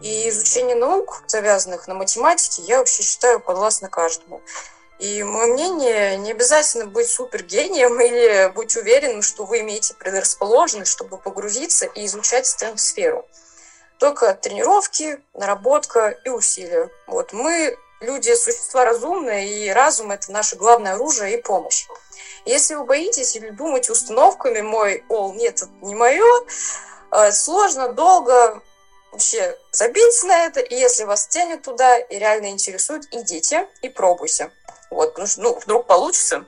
[0.00, 4.40] И изучение наук, завязанных на математике, я вообще считаю подвластно каждому.
[5.00, 11.18] И мое мнение, не обязательно быть супергением или быть уверенным, что вы имеете предрасположенность, чтобы
[11.18, 13.26] погрузиться и изучать STEM-сферу.
[13.98, 16.88] Только тренировки, наработка и усилия.
[17.08, 21.86] Вот мы люди– существа разумные, и разум– это наше главное оружие и помощь.
[22.44, 26.46] Если вы боитесь или думаете установками «мой ол, нет, это не мое»,
[27.12, 28.62] э, сложно, долго
[29.12, 34.50] вообще забить на это, и если вас тянет туда и реально интересует, идите и пробуйте.
[34.90, 36.44] Вот, потому что, ну, вдруг получится.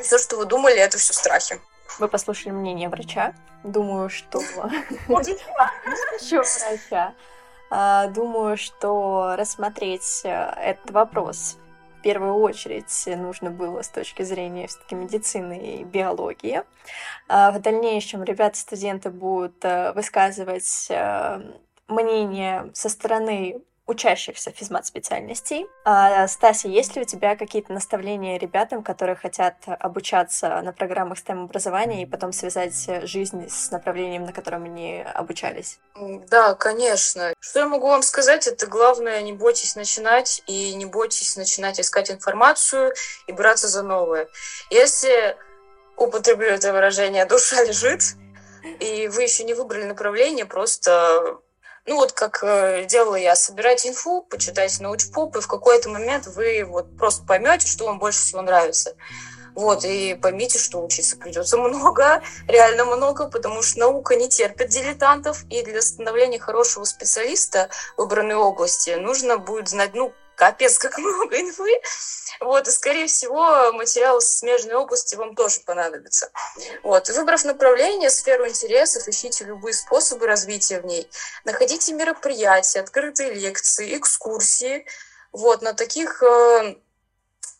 [0.00, 1.60] Все, что вы думали, это все страхи.
[1.98, 3.34] Вы послушали мнение врача.
[3.64, 4.42] Думаю, что...
[6.20, 7.14] Еще врача.
[7.70, 11.58] А, думаю, что рассмотреть э, этот вопрос
[11.98, 16.62] в первую очередь нужно было с точки зрения все-таки медицины и биологии.
[17.28, 21.40] А, в дальнейшем ребята-студенты будут э, высказывать э,
[21.88, 25.66] мнение со стороны учащихся физмат-специальностей.
[25.84, 32.02] А, Стася, есть ли у тебя какие-то наставления ребятам, которые хотят обучаться на программах STEM-образования
[32.02, 35.78] и потом связать жизнь с направлением, на котором они обучались?
[35.94, 37.32] Да, конечно.
[37.40, 38.46] Что я могу вам сказать?
[38.46, 42.92] Это главное, не бойтесь начинать и не бойтесь начинать искать информацию
[43.26, 44.28] и браться за новое.
[44.70, 45.36] Если
[45.96, 48.02] употреблю это выражение «душа лежит»,
[48.80, 51.38] и вы еще не выбрали направление, просто
[51.86, 56.64] ну вот как э, делала я, собирать инфу, почитайте научпоп, и в какой-то момент вы
[56.64, 58.96] вот просто поймете, что вам больше всего нравится.
[59.54, 65.44] Вот, и поймите, что учиться придется много, реально много, потому что наука не терпит дилетантов,
[65.48, 71.40] и для становления хорошего специалиста в выбранной области нужно будет знать, ну, капец, как много
[71.40, 71.70] инфы.
[72.40, 76.30] Вот, и, скорее всего, материал с смежной области вам тоже понадобится.
[76.82, 81.10] Вот, выбрав направление, сферу интересов, ищите любые способы развития в ней.
[81.44, 84.86] Находите мероприятия, открытые лекции, экскурсии.
[85.32, 86.76] Вот, на таких э,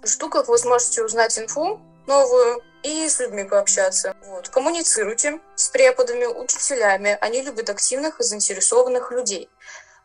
[0.04, 4.14] штуках вы сможете узнать инфу новую и с людьми пообщаться.
[4.26, 4.48] Вот.
[4.48, 7.18] Коммуницируйте с преподами, учителями.
[7.20, 9.48] Они любят активных и заинтересованных людей.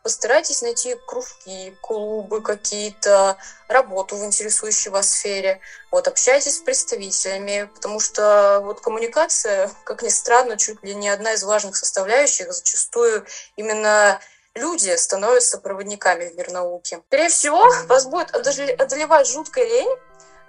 [0.02, 3.36] Постарайтесь найти кружки, клубы какие-то,
[3.68, 5.60] работу в интересующей вас сфере.
[5.90, 11.34] Вот, общайтесь с представителями, потому что вот коммуникация, как ни странно, чуть ли не одна
[11.34, 12.52] из важных составляющих.
[12.52, 13.24] Зачастую
[13.56, 14.20] именно
[14.54, 17.02] люди становятся проводниками в мир науки.
[17.06, 19.98] Скорее всего, вас будет одолевать жуткая лень,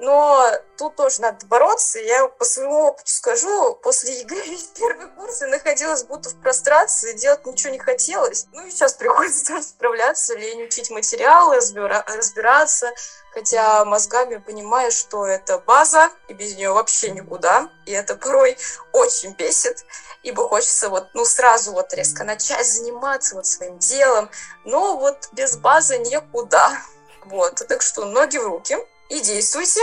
[0.03, 1.97] но тут тоже надо бороться.
[1.97, 7.13] Я по своему опыту скажу, после ЕГЭ весь первый курс я находилась будто в прострации,
[7.13, 8.47] делать ничего не хотелось.
[8.51, 12.91] Ну и сейчас приходится тоже справляться, лень учить материалы, разбира- разбираться,
[13.31, 18.57] хотя мозгами понимаю, что это база, и без нее вообще никуда, и это порой
[18.91, 19.85] очень бесит,
[20.21, 24.29] ибо хочется вот, ну, сразу вот резко начать заниматься вот своим делом,
[24.65, 26.77] но вот без базы никуда.
[27.23, 28.77] Вот, так что ноги в руки–
[29.09, 29.81] и действуйте.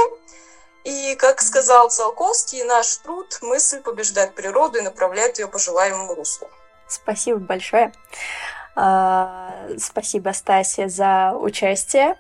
[0.84, 6.48] И, как сказал Циолковский, наш труд, мысль побеждает природу и направляет ее по желаемому руслу.
[6.88, 7.92] Спасибо большое.
[8.76, 12.16] А, спасибо, Стасия, за участие.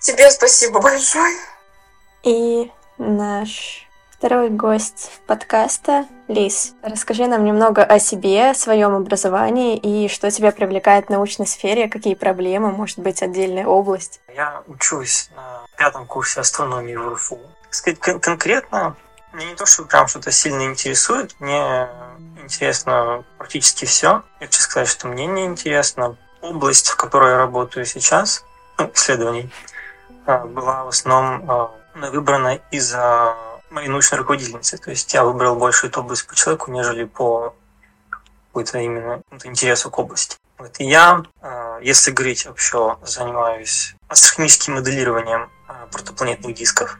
[0.00, 1.36] Тебе спасибо большое.
[2.22, 3.88] И наш
[4.24, 6.74] Второй гость подкаста— Лис.
[6.82, 11.88] Расскажи нам немного о себе, о своем образовании и что тебя привлекает в научной сфере,
[11.88, 14.20] какие проблемы, может быть, отдельная область.
[14.34, 17.38] Я учусь на пятом курсе астрономии в РФУ.
[17.70, 18.96] Сказать кон- конкретно,
[19.32, 21.88] мне не то, что прям что-то сильно интересует, мне
[22.42, 24.22] интересно практически все.
[24.40, 26.16] Я хочу сказать, что мне не интересно.
[26.40, 28.44] Область, в которой я работаю сейчас,
[28.78, 29.50] ну, исследований,
[30.26, 33.34] а, была в основном а, выбрана из-за
[33.74, 34.78] моей научной руководительницы.
[34.78, 37.54] То есть я выбрал больше эту область по человеку, нежели по
[38.08, 40.36] какой-то именно интересу к области.
[40.58, 40.78] Вот.
[40.78, 46.98] И я, а, если говорить вообще, занимаюсь астрохимическим моделированием а, протопланетных дисков.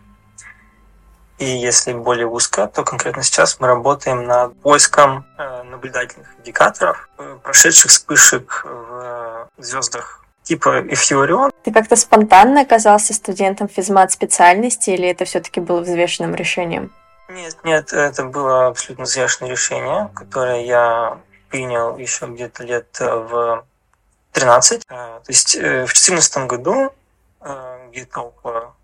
[1.38, 7.38] И если более узко, то конкретно сейчас мы работаем над поиском а, наблюдательных индикаторов, э,
[7.42, 11.50] прошедших вспышек в звездах типа Эфиорион.
[11.64, 16.92] Ты как-то спонтанно оказался студентом физмат специальности или это все-таки было взвешенным решением?
[17.28, 23.64] Нет, нет, это было абсолютно взвешенное решение, которое я принял еще где-то лет в
[24.32, 24.82] 13.
[24.88, 26.92] Э, то есть э, в 2014 году,
[27.40, 28.74] э, где-то около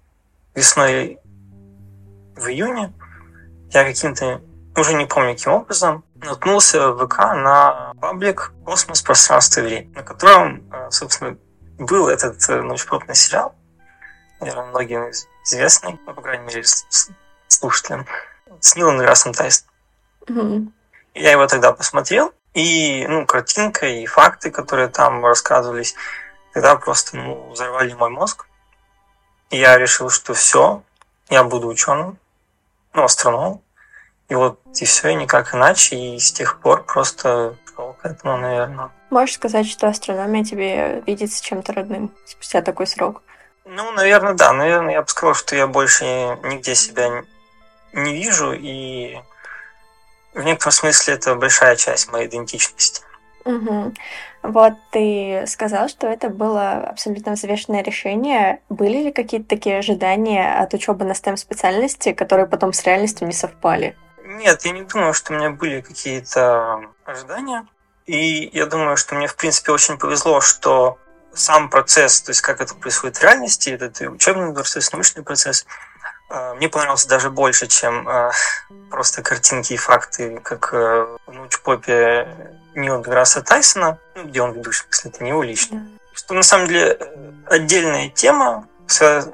[0.55, 1.19] весной
[2.37, 2.93] в июне,
[3.73, 4.41] я каким-то,
[4.77, 10.03] уже не помню каким образом, наткнулся в ВК на паблик «Космос, пространство и время», на
[10.03, 11.37] котором, собственно,
[11.81, 13.55] был этот э, научпопный сериал,
[14.39, 15.11] наверное, многим
[15.45, 16.63] известный, ну, по крайней мере,
[17.49, 18.07] слушателям,
[18.61, 19.67] с Нилом Деграссом Тайсон.
[20.27, 20.73] Mm-hmm.
[21.15, 25.95] Я его тогда посмотрел, и ну, картинка, и факты, которые там рассказывались,
[26.53, 28.47] тогда просто ну, взорвали мой мозг.
[29.51, 30.83] И я решил, что все,
[31.29, 32.19] я буду ученым,
[32.93, 33.63] ну, астрономом.
[34.29, 35.97] И вот и все, и никак иначе.
[35.97, 37.57] И с тех пор просто
[38.01, 38.91] шел к этому, наверное.
[39.11, 43.23] Можешь сказать, что астрономия тебе видится чем-то родным спустя такой срок?
[43.65, 44.53] Ну, наверное, да.
[44.53, 46.05] Наверное, я бы сказал, что я больше
[46.43, 47.23] нигде себя
[47.93, 49.19] не вижу, и
[50.35, 53.03] в некотором смысле это большая часть моей идентичности.
[53.45, 53.95] Угу.
[54.43, 58.61] Вот ты сказал, что это было абсолютно взвешенное решение.
[58.69, 63.35] Были ли какие-то такие ожидания от учебы на STEM специальности, которые потом с реальностью не
[63.35, 63.97] совпали?
[64.25, 67.67] Нет, я не думаю, что у меня были какие-то ожидания.
[68.07, 70.99] И я думаю, что мне, в принципе, очень повезло, что
[71.33, 75.67] сам процесс, то есть как это происходит в реальности, этот учебный процесс, научный процесс,
[76.31, 78.31] э, мне понравился даже больше, чем э,
[78.91, 84.85] просто картинки и факты, как э, в научпопе Нила Деграсса Тайсона, ну, где он ведущий,
[84.91, 85.89] если это не его лично.
[86.13, 86.99] что на самом деле
[87.47, 88.67] отдельная тема,
[89.01, 89.33] ну,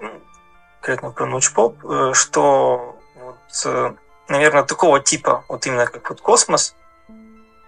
[0.80, 1.78] конкретно про научпоп,
[2.12, 3.97] что вот,
[4.28, 6.74] наверное, такого типа, вот именно как вот космос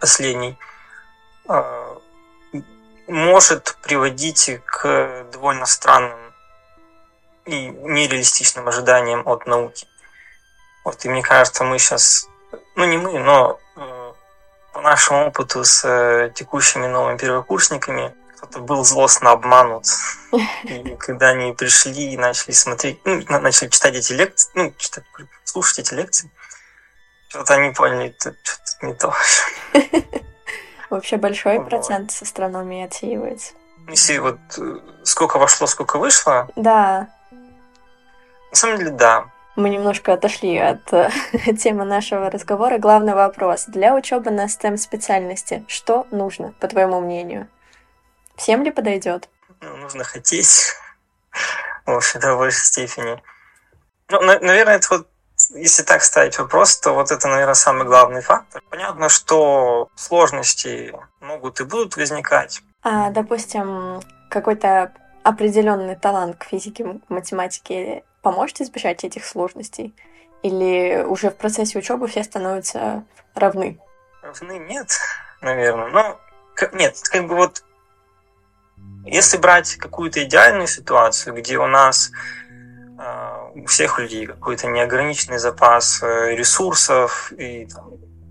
[0.00, 0.56] последний,
[3.08, 6.34] может приводить к довольно странным
[7.46, 9.86] и нереалистичным ожиданиям от науки.
[10.84, 12.28] Вот, и мне кажется, мы сейчас,
[12.76, 14.12] ну не мы, но э,
[14.72, 19.86] по нашему опыту с э, текущими новыми первокурсниками, кто-то был злостно обманут.
[20.64, 25.04] И когда они пришли и начали смотреть, ну, начали читать эти лекции, ну, читать,
[25.44, 26.30] слушать эти лекции,
[27.28, 29.14] что-то они поняли, это что-то не то.
[30.90, 33.52] Вообще большой процент с астрономией отсеивается.
[33.88, 36.48] Если вот э, сколько вошло, сколько вышло.
[36.56, 37.08] Да.
[38.50, 39.26] На самом деле, да.
[39.56, 41.10] Мы немножко отошли от э,
[41.58, 42.78] темы нашего разговора.
[42.78, 43.64] Главный вопрос.
[43.66, 47.48] Для учебы на STEM-специальности что нужно, по твоему мнению?
[48.36, 49.28] Всем ли подойдет?
[49.60, 50.74] Ну, нужно хотеть
[51.86, 53.22] в общем-то, в большей степени.
[54.10, 55.08] Ну, наверное, это вот
[55.50, 58.62] если так ставить вопрос, то вот это, наверное, самый главный фактор.
[58.70, 62.62] Понятно, что сложности могут и будут возникать.
[62.82, 69.94] А, допустим, какой-то определенный талант к физике, математике поможет избежать этих сложностей?
[70.42, 73.80] Или уже в процессе учебы все становятся равны?
[74.22, 74.90] Равны нет,
[75.40, 75.88] наверное.
[75.88, 76.20] Но
[76.72, 77.64] нет, как бы вот
[79.04, 82.10] если брать какую-то идеальную ситуацию, где у нас
[82.98, 83.27] э,
[83.62, 87.90] у всех людей какой-то неограниченный запас э, ресурсов и там,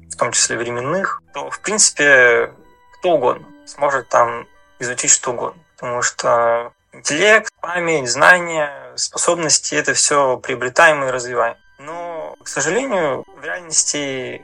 [0.10, 2.54] в том числе временных, то в принципе
[2.94, 4.48] кто угодно сможет там
[4.80, 5.62] изучить что угодно.
[5.76, 11.58] Потому что интеллект, память, знания, способности– это все приобретаемо и развиваемо.
[11.80, 14.44] Но, к сожалению, в реальности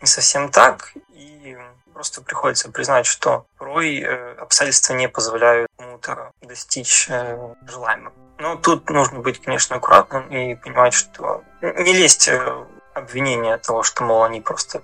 [0.00, 1.56] не совсем так, и
[2.00, 8.14] просто приходится признать, что порой э, обстоятельства не позволяют кому-то достичь э, желаемого.
[8.38, 14.02] Но тут нужно быть, конечно, аккуратным и понимать, что не лезть в обвинение того, что,
[14.02, 14.80] мол, они просто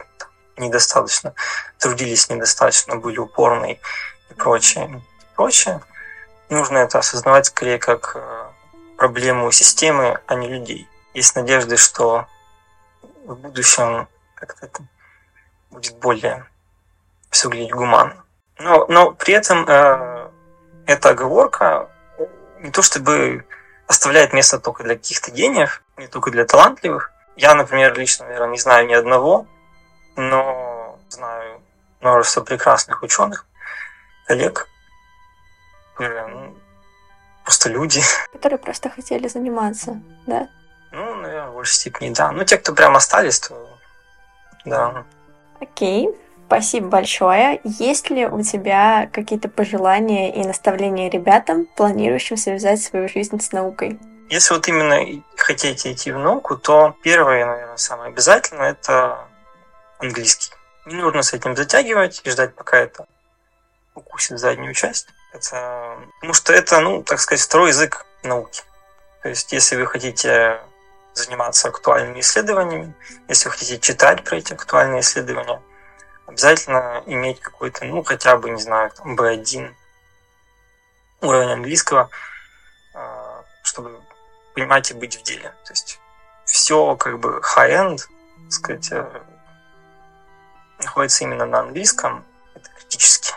[0.58, 1.32] недостаточно
[1.78, 3.80] трудились, недостаточно были упорны
[4.30, 5.02] и прочее.
[5.36, 5.80] прочее
[6.50, 8.46] нужно это осознавать скорее как э,
[8.98, 10.86] проблему системы, а не людей.
[11.14, 12.26] Есть надежды, что
[13.24, 14.82] в будущем как-то это
[15.70, 16.44] будет более
[17.36, 18.24] все выглядеть гуманно.
[18.58, 20.30] Но, но при этом э,
[20.86, 21.88] эта оговорка
[22.60, 23.44] не то чтобы
[23.86, 27.12] оставляет место только для каких-то гениев, не только для талантливых.
[27.36, 29.46] Я, например, лично, наверное, не знаю ни одного,
[30.16, 31.60] но знаю
[32.00, 33.46] множество прекрасных ученых,
[34.26, 34.66] коллег,
[35.98, 36.56] ну,
[37.44, 38.00] просто люди.
[38.32, 40.48] Которые просто хотели заниматься, да?
[40.92, 42.32] Ну, наверное, в большей степени, да.
[42.32, 43.68] Ну, те, кто прям остались, то
[44.64, 45.04] да.
[45.60, 46.08] Окей,
[46.46, 47.60] спасибо большое.
[47.64, 53.98] Есть ли у тебя какие-то пожелания и наставления ребятам, планирующим связать свою жизнь с наукой?
[54.30, 59.28] Если вот именно хотите идти в науку, то первое, наверное, самое обязательное– это
[59.98, 60.52] английский.
[60.86, 63.06] Не нужно с этим затягивать и ждать, пока это
[63.94, 65.08] укусит заднюю часть.
[65.32, 68.62] Это, потому что это, ну, так сказать, второй язык науки.
[69.22, 70.60] То есть, если вы хотите
[71.14, 72.94] заниматься актуальными исследованиями,
[73.28, 75.60] если вы хотите читать про эти актуальные исследования,
[76.26, 79.74] обязательно иметь какой-то, ну, хотя бы, не знаю, там, B1
[81.22, 82.10] уровень английского,
[82.94, 84.00] а, чтобы
[84.54, 85.54] понимать и быть в деле.
[85.64, 86.00] То есть
[86.44, 89.22] все как бы high-end, так сказать, э,
[90.82, 92.24] находится именно на английском.
[92.54, 93.32] Это критически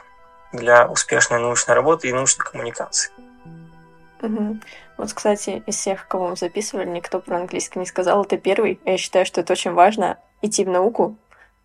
[0.51, 3.11] для успешной научной работы и научной коммуникации.
[4.21, 4.59] Угу.
[4.97, 8.23] Вот, кстати, из всех, кого мы записывали, никто про английский не сказал.
[8.23, 8.79] Это первый.
[8.85, 11.15] Я считаю, что это очень важно идти в науку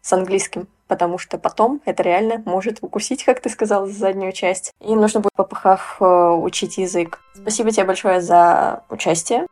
[0.02, 4.72] с английским, потому что потом это реально может укусить, как ты сказал, за заднюю часть.
[4.80, 7.20] И нужно будет по попыхах э, учить язык.
[7.34, 9.46] Спасибо тебе большое за участие.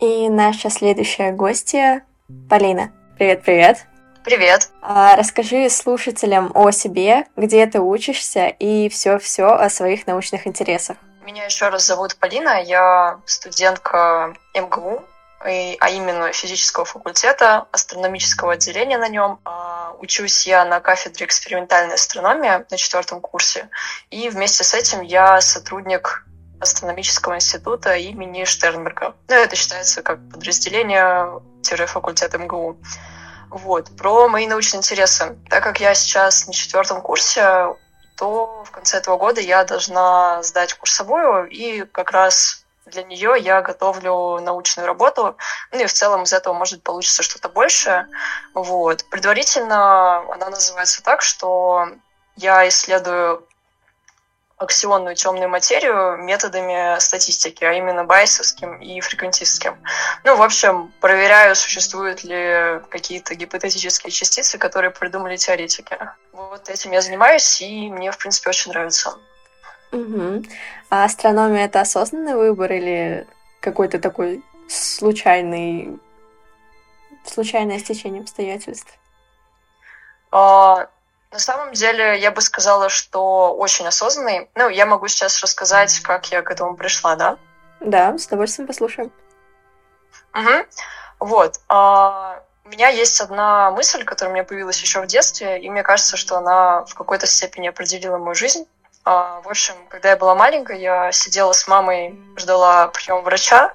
[0.00, 2.04] И наша следующая гостья
[2.48, 2.90] Полина.
[3.18, 3.86] Привет-привет.
[4.24, 4.68] Привет.
[4.82, 10.96] А, расскажи слушателям о себе, где ты учишься и все-все о своих научных интересах.
[11.24, 15.02] Меня еще раз зовут Полина, я студентка МГУ,
[15.40, 19.40] а именно физического факультета, астрономического отделения на нем.
[19.44, 23.68] А, учусь я на кафедре экспериментальной астрономии на четвертом курсе,
[24.10, 26.26] и вместе с этим я сотрудник
[26.60, 29.14] астрономического института имени Штернберга.
[29.28, 32.78] Ну, это считается как подразделение-факультет МГУ.
[33.48, 35.38] Вот, про мои научные интересы.
[35.48, 37.74] Так как я сейчас на четвертом курсе,
[38.16, 42.59] то в конце этого года я должна сдать курсовую, и как раз
[42.90, 45.36] для нее я готовлю научную работу.
[45.72, 48.06] Ну и в целом из этого может получиться что-то большее.
[48.54, 49.04] Вот.
[49.10, 51.88] Предварительно она называется так, что
[52.36, 53.46] я исследую
[54.60, 59.82] аксионную темную материю методами статистики, а именно байсовским и фреквентистским.
[60.24, 65.98] Ну, в общем, проверяю, существуют ли какие-то гипотетические частицы, которые придумали теоретики.
[66.32, 69.14] Вот этим я занимаюсь, и мне, в принципе, очень нравится.
[69.92, 70.44] Угу.
[70.90, 73.26] А астрономия это осознанный выбор или
[73.60, 75.98] какой-то такой случайный
[77.24, 78.92] случайное стечение обстоятельств?
[80.30, 80.88] А,
[81.32, 84.48] на самом деле, я бы сказала, что очень осознанный.
[84.54, 87.36] Ну, я могу сейчас рассказать, как я к этому пришла, да?
[87.80, 89.12] Да, с удовольствием послушаем.
[90.34, 90.66] Угу.
[91.20, 91.60] Вот.
[91.68, 95.82] А, у меня есть одна мысль, которая у меня появилась еще в детстве, и мне
[95.82, 98.66] кажется, что она в какой-то степени определила мою жизнь.
[99.04, 103.74] А, в общем, когда я была маленькая, я сидела с мамой, ждала прием врача,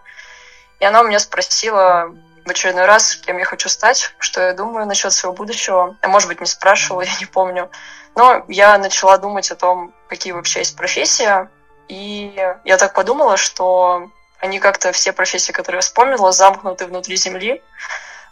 [0.79, 2.13] и она у меня спросила
[2.45, 5.97] в очередной раз, кем я хочу стать, что я думаю насчет своего будущего.
[6.03, 7.71] Я, может быть, не спрашивала, я не помню.
[8.15, 11.49] Но я начала думать о том, какие вообще есть профессии.
[11.87, 14.09] И я так подумала, что
[14.39, 17.63] они как-то все профессии, которые я вспомнила, замкнуты внутри Земли,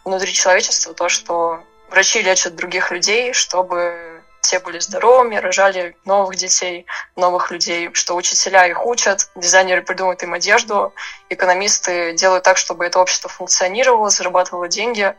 [0.04, 0.94] внутри человечества.
[0.94, 4.13] То, что врачи лечат других людей, чтобы
[4.44, 6.86] все были здоровыми, рожали новых детей,
[7.16, 10.94] новых людей, что учителя их учат, дизайнеры придумывают им одежду,
[11.30, 15.14] экономисты делают так, чтобы это общество функционировало, зарабатывало деньги.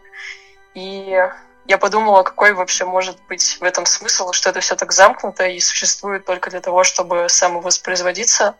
[0.75, 1.17] И
[1.65, 5.59] я подумала, какой вообще может быть в этом смысл, что это все так замкнуто и
[5.59, 8.55] существует только для того, чтобы самовоспроизводиться.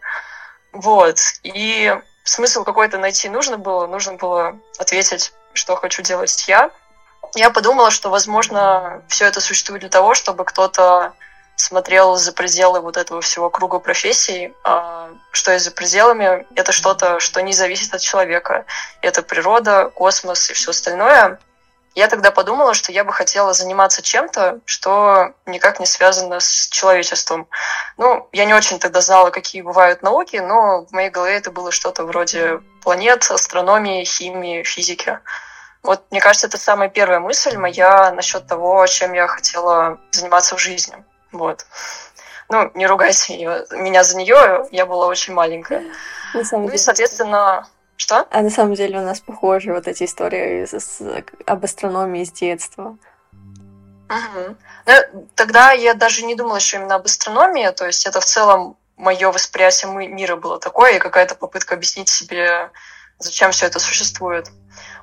[0.72, 1.20] Вот.
[1.44, 3.86] И смысл какой-то найти нужно было.
[3.86, 6.72] Нужно было ответить, что хочу делать я,
[7.36, 11.14] я подумала, что, возможно, все это существует для того, чтобы кто-то
[11.56, 17.20] смотрел за пределы вот этого всего круга профессий, а, что есть за пределами, это что-то,
[17.20, 18.66] что не зависит от человека.
[19.02, 21.40] Это природа, космос и все остальное.
[21.96, 27.48] Я тогда подумала, что я бы хотела заниматься чем-то, что никак не связано с человечеством.
[27.96, 31.72] Ну, я не очень тогда знала, какие бывают науки, но в моей голове это было
[31.72, 35.20] что-то вроде планет, астрономии, химии, физики.
[35.86, 40.60] Вот, мне кажется, это самая первая мысль моя насчет того, чем я хотела заниматься в
[40.60, 40.96] жизни.
[41.32, 41.66] Вот.
[42.50, 45.84] Ну, не ругайте ее, меня за нее, я была очень маленькая.
[46.34, 46.80] На самом ну деле.
[46.80, 47.68] и, соответственно,
[47.98, 48.28] что?
[48.32, 52.32] А на самом деле у нас похожи вот эти истории с, с, об астрономии с
[52.32, 52.98] детства.
[54.10, 54.56] Угу.
[54.86, 58.78] Ну, тогда я даже не думала, что именно об астрономии, то есть это в целом
[58.98, 62.72] мое восприятие мира было такое, и какая-то попытка объяснить себе,
[63.20, 64.50] зачем все это существует.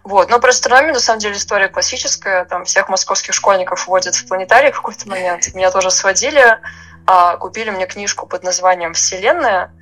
[0.05, 0.31] Вот.
[0.31, 2.45] Но про астрономию, на самом деле, история классическая.
[2.45, 5.55] Там всех московских школьников водят в планетарий в какой-то момент.
[5.55, 6.59] Меня тоже сводили.
[7.07, 9.73] А, купили мне книжку под названием «Вселенная».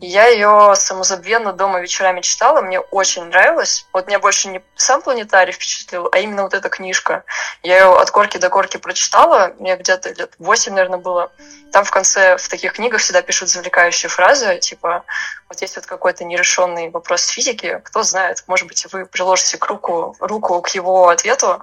[0.00, 3.86] Я ее самозабвенно дома вечерами читала, мне очень нравилось.
[3.94, 7.24] Вот меня больше не сам планетарий впечатлил, а именно вот эта книжка.
[7.62, 11.32] Я ее от корки до корки прочитала, мне где-то лет 8, наверное, было.
[11.72, 15.04] Там в конце в таких книгах всегда пишут завлекающие фразы, типа
[15.48, 20.14] вот есть вот какой-то нерешенный вопрос физики, кто знает, может быть, вы приложите к руку,
[20.20, 21.62] руку к его ответу.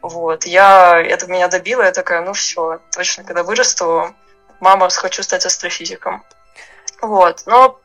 [0.00, 0.44] Вот.
[0.46, 4.14] Я, это меня добило, я такая, ну все, точно, когда вырасту,
[4.60, 6.24] мама, хочу стать астрофизиком.
[7.00, 7.42] Вот.
[7.46, 7.80] Но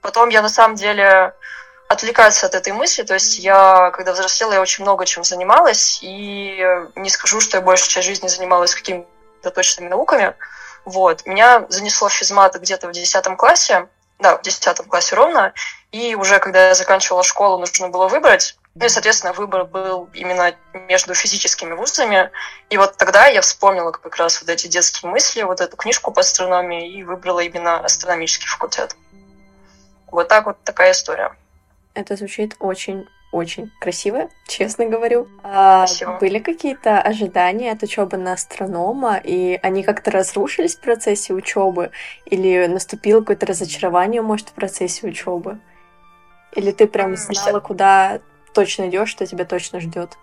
[0.00, 1.34] потом я на самом деле
[1.88, 3.02] отвлекаться от этой мысли.
[3.02, 6.64] То есть я, когда взрослела, я очень много чем занималась, и
[6.94, 10.34] не скажу, что я большую часть жизни занималась какими-то точными науками.
[10.84, 11.26] Вот.
[11.26, 13.88] Меня занесло в физмат где-то в 10 классе,
[14.18, 15.52] да, в 10 классе ровно,
[15.90, 20.54] и уже когда я заканчивала школу, нужно было выбрать, ну и, соответственно, выбор был именно
[20.88, 22.30] между физическими вузами.
[22.70, 26.20] И вот тогда я вспомнила как раз вот эти детские мысли, вот эту книжку по
[26.20, 28.96] астрономии и выбрала именно астрономический факультет.
[30.10, 31.36] Вот так вот такая история.
[31.94, 35.26] Это звучит очень очень красиво, честно говорю.
[35.42, 36.18] А Спасибо.
[36.18, 41.90] Были какие-то ожидания от учебы на астронома, и они как-то разрушились в процессе учебы?
[42.26, 45.58] Или наступило какое-то разочарование, может, в процессе учебы?
[46.52, 48.20] Или ты прям знала, куда
[48.52, 50.16] точно идешь, что тебя точно ждет?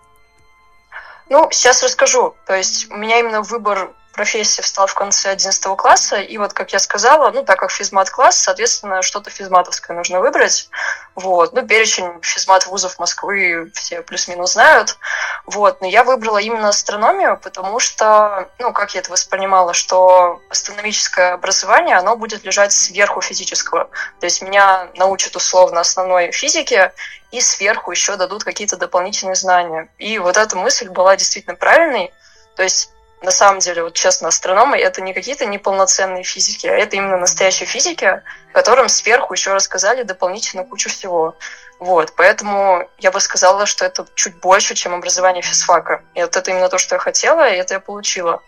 [1.28, 2.34] Ну, сейчас расскажу.
[2.46, 6.74] То есть у меня именно выбор профессии встал в конце 11 класса, и вот, как
[6.74, 10.68] я сказала, ну, так как физмат-класс, соответственно, что-то физматовское нужно выбрать,
[11.14, 14.98] вот, ну, перечень физмат-вузов Москвы все плюс-минус знают,
[15.46, 21.32] вот, но я выбрала именно астрономию, потому что, ну, как я это воспринимала, что астрономическое
[21.32, 23.88] образование, оно будет лежать сверху физического,
[24.20, 26.92] то есть меня научат условно основной физике,
[27.30, 29.88] и сверху еще дадут какие-то дополнительные знания.
[29.96, 32.12] И вот эта мысль была действительно правильной,
[32.54, 32.90] то есть
[33.22, 37.66] на самом деле, вот честно, астрономы— это не какие-то неполноценные физики, а это именно настоящие
[37.66, 41.36] физики, которым сверху еще рассказали дополнительно кучу всего.
[41.78, 46.02] Вот, поэтому я бы сказала, что это чуть больше, чем образование физфака.
[46.14, 48.42] И вот это именно то, что я хотела, и это я получила.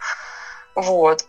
[0.75, 1.27] Вот.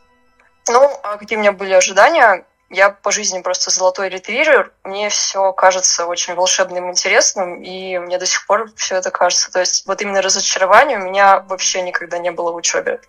[0.70, 2.46] Ну, а какие у меня были ожидания?
[2.74, 8.26] я по жизни просто золотой ретривер, мне все кажется очень волшебным, интересным, и мне до
[8.26, 9.52] сих пор все это кажется.
[9.52, 13.00] То есть вот именно разочарования у меня вообще никогда не было в учебе.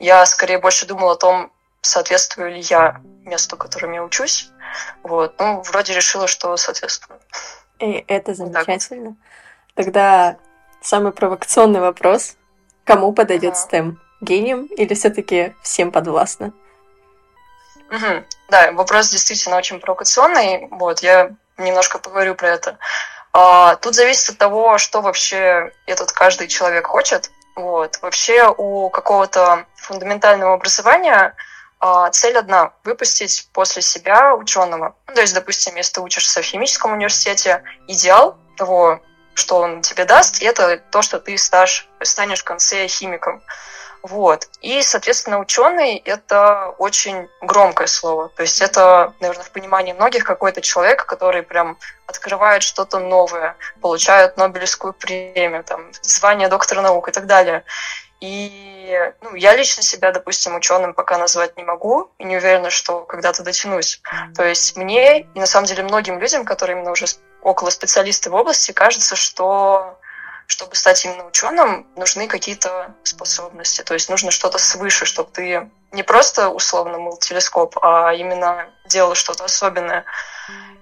[0.00, 4.50] Я скорее больше думала о том, соответствую ли я месту, в котором я учусь.
[5.02, 5.38] Вот.
[5.38, 7.20] Ну, вроде решила, что соответствую.
[7.78, 9.10] И это замечательно.
[9.10, 9.16] Вот
[9.74, 10.36] Тогда
[10.80, 12.36] самый провокационный вопрос.
[12.84, 13.68] Кому подойдет ага.
[13.68, 13.96] STEM?
[14.20, 16.52] Гением или все-таки всем подвластно?
[17.90, 18.24] Угу.
[18.48, 20.68] Да, вопрос действительно очень провокационный.
[20.70, 22.78] Вот, я немножко поговорю про это.
[23.32, 27.30] А, тут зависит от того, что вообще этот каждый человек хочет.
[27.56, 27.98] Вот.
[28.02, 31.34] Вообще у какого-то фундаментального образования
[31.78, 34.94] а, цель одна– выпустить после себя ученого.
[35.08, 39.00] Ну, то есть, допустим, если ты учишься в химическом университете, идеал того,
[39.34, 43.42] что он тебе даст, это то, что ты стаж, станешь в конце химиком.
[44.02, 44.48] Вот.
[44.62, 48.28] И, соответственно, ученый– это очень громкое слово.
[48.30, 54.36] То есть это, наверное, в понимании многих какой-то человек, который прям открывает что-то новое, получает
[54.36, 57.64] Нобелевскую премию, там, звание доктора наук и так далее.
[58.20, 63.00] И ну, я лично себя, допустим, ученым пока назвать не могу, и не уверена, что
[63.00, 64.00] когда-то дотянусь.
[64.36, 67.06] То есть мне и на самом деле многим людям, которые именно уже
[67.42, 69.98] около специалисты в области, кажется, что
[70.50, 73.82] чтобы стать именно ученым, нужны какие-то способности.
[73.82, 79.14] То есть нужно что-то свыше, чтобы ты не просто условно мыл телескоп, а именно делал
[79.14, 80.04] что-то особенное.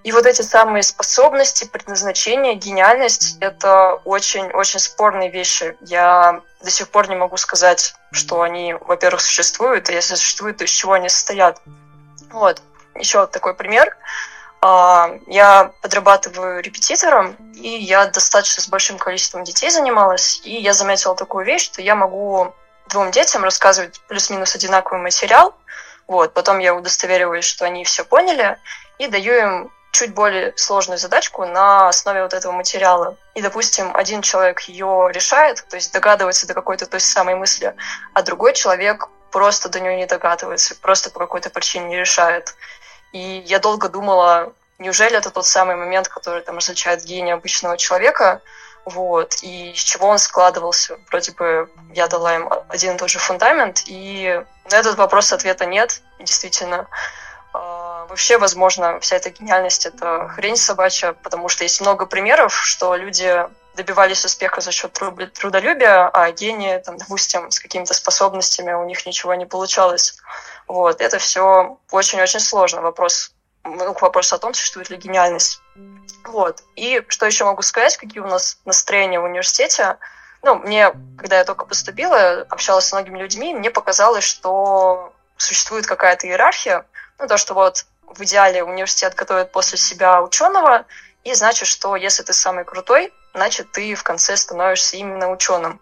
[0.05, 5.77] И вот эти самые способности, предназначение, гениальность— это очень-очень спорные вещи.
[5.83, 10.65] Я до сих пор не могу сказать, что они, во-первых, существуют, а если существуют, то
[10.65, 11.61] из чего они состоят.
[12.31, 12.63] Вот.
[12.95, 13.95] Еще вот такой пример—
[14.63, 21.45] я подрабатываю репетитором, и я достаточно с большим количеством детей занималась, и я заметила такую
[21.45, 22.53] вещь, что я могу
[22.89, 25.55] двум детям рассказывать плюс-минус одинаковый материал,
[26.09, 28.59] вот, потом я удостовериваюсь, что они все поняли,
[28.99, 33.17] и даю им чуть более сложную задачку на основе вот этого материала.
[33.35, 37.75] И, допустим, один человек ее решает, то есть догадывается до какой-то той самой мысли,
[38.13, 42.55] а другой человек просто до нее не догадывается, просто по какой-то причине не решает.
[43.13, 48.41] И я долго думала, неужели это тот самый момент, который там различает гения обычного человека,
[48.85, 50.99] вот, и из чего он складывался.
[51.11, 55.67] Вроде бы я дала им один и тот же фундамент, и на этот вопрос ответа
[55.67, 56.87] нет, действительно.
[57.53, 62.95] А, вообще, возможно, вся эта гениальность— это хрень собачья, потому что есть много примеров, что
[62.95, 63.47] люди
[63.79, 69.35] добивались успеха за счет трудолюбия, а гении, там, допустим, с какими-то способностями у них ничего
[69.35, 70.19] не получалось.
[70.67, 72.83] Вот, это все очень-очень сложно.
[72.83, 73.33] Вопрос,
[73.65, 75.61] ну, вопрос о том, существует ли гениальность.
[76.25, 76.63] Вот.
[76.75, 79.97] И что еще могу сказать, какие у нас настроения в университете.
[80.43, 86.27] Ну, мне, когда я только поступила, общалась с многими людьми, мне показалось, что существует какая-то
[86.27, 86.85] иерархия.
[87.19, 90.85] Ну, то, что вот в идеале университет готовит после себя ученого,
[91.29, 95.79] и значит, что если ты самый крутой, значит, ты в конце становишься именно ученым.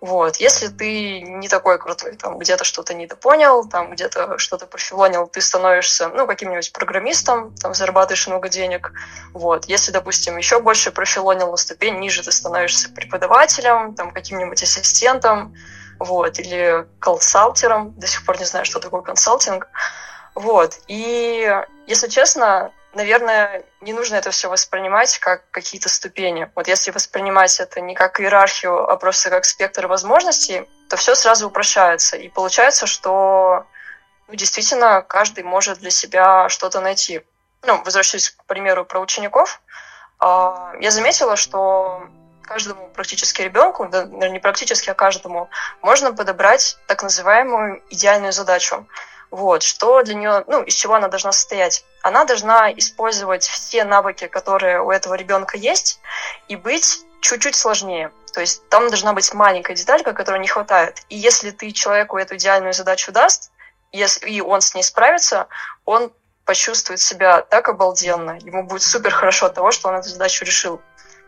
[0.00, 0.36] Вот.
[0.36, 6.08] Если ты не такой крутой, там где-то что-то недопонял, там где-то что-то профилонил, ты становишься,
[6.08, 8.92] ну, каким-нибудь программистом, там зарабатываешь много денег.
[9.34, 9.66] Вот.
[9.66, 15.54] Если, допустим, еще больше профилонил на ступень ниже, ты становишься преподавателем, там каким-нибудь ассистентом,
[15.98, 17.92] вот, или консалтером.
[17.98, 19.68] До сих пор не знаю, что такое консалтинг.
[20.34, 20.78] Вот.
[20.88, 21.50] И,
[21.86, 26.50] если честно, наверное, не нужно это все воспринимать как какие-то ступени.
[26.56, 31.46] Вот если воспринимать это не как иерархию, а просто как спектр возможностей, то все сразу
[31.46, 32.16] упрощается.
[32.16, 33.66] И получается, что
[34.28, 37.22] ну, действительно каждый может для себя что-то найти.
[37.62, 39.60] Ну, возвращаясь к примеру про учеников,
[40.18, 42.02] а, я заметила, что
[42.42, 45.50] каждому практически ребенку, да, не практически, а каждому,
[45.82, 48.86] можно подобрать так называемую идеальную задачу.
[49.36, 51.84] Вот, что для нее, ну, из чего она должна состоять?
[52.00, 56.00] Она должна использовать все навыки, которые у этого ребенка есть,
[56.48, 58.10] и быть чуть-чуть сложнее.
[58.32, 61.02] То есть там должна быть маленькая деталька, которой не хватает.
[61.10, 63.52] И если ты человеку эту идеальную задачу даст,
[63.92, 65.48] если, и он с ней справится,
[65.84, 66.10] он
[66.46, 70.80] почувствует себя так обалденно, ему будет супер хорошо от того, что он эту задачу решил.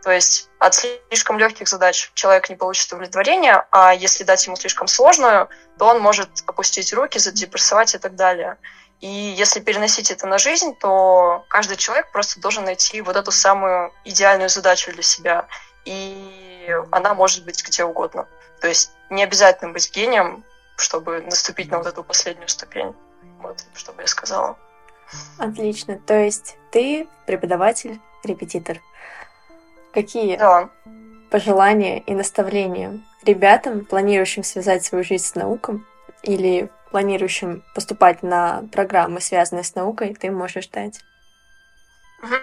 [0.02, 4.86] То есть от слишком легких задач человек не получит удовлетворения, а если дать ему слишком
[4.86, 8.56] сложную, то он может опустить руки, задепрессовать и так далее.
[9.00, 13.92] И если переносить это на жизнь, то каждый человек просто должен найти вот эту самую
[14.04, 15.46] идеальную задачу для себя.
[15.84, 18.26] И она может быть где угодно.
[18.60, 20.44] То есть не обязательно быть гением,
[20.76, 22.94] чтобы наступить на вот эту последнюю ступень.
[23.40, 24.58] Вот, что бы я сказала.
[25.38, 25.98] Отлично.
[25.98, 28.80] То есть ты преподаватель, репетитор.
[29.98, 30.68] Какие да.
[31.28, 35.84] пожелания и наставления ребятам, планирующим связать свою жизнь с науком
[36.22, 41.00] или планирующим поступать на программы, связанные с наукой, ты можешь дать?
[42.22, 42.34] Угу.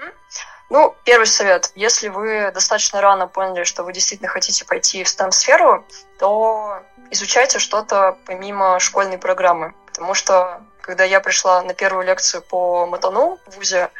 [0.69, 1.71] Ну, первый совет.
[1.75, 5.85] Если вы достаточно рано поняли, что вы действительно хотите пойти в STEM-сферу,
[6.19, 9.73] то изучайте что-то помимо школьной программы.
[9.85, 13.91] Потому что, когда я пришла на первую лекцию по матану в ВУЗе,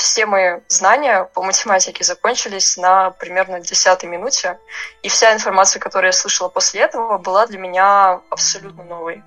[0.00, 4.58] все мои знания по математике закончились на примерно десятой минуте,
[5.02, 9.22] и вся информация, которую я слышала после этого, была для меня абсолютно новой.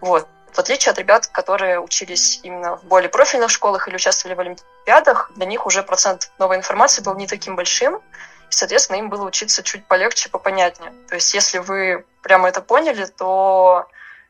[0.00, 0.26] Вот.
[0.52, 5.32] В отличие от ребят, которые учились именно в более профильных школах или участвовали в олимпиадах,
[5.34, 8.00] для них уже процент новой информации был не таким большим, и,
[8.50, 10.92] соответственно, им было учиться чуть полегче, попонятнее.
[11.08, 13.88] То есть, если вы прямо это поняли, то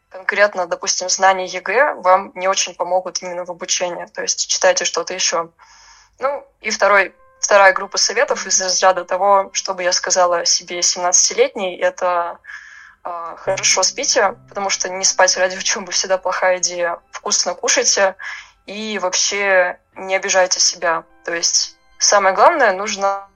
[0.09, 4.07] конкретно, допустим, знания ЕГЭ вам не очень помогут именно в обучении.
[4.07, 5.51] То есть читайте что-то еще.
[6.19, 11.77] Ну, и второй, вторая группа советов из разряда того, что бы я сказала себе 17-летней,
[11.79, 12.39] это
[13.05, 17.01] э, хорошо спите, потому что не спать ради учебы всегда плохая идея.
[17.11, 18.17] Вкусно кушайте
[18.67, 21.05] и вообще не обижайте себя.
[21.25, 23.29] То есть самое главное, нужно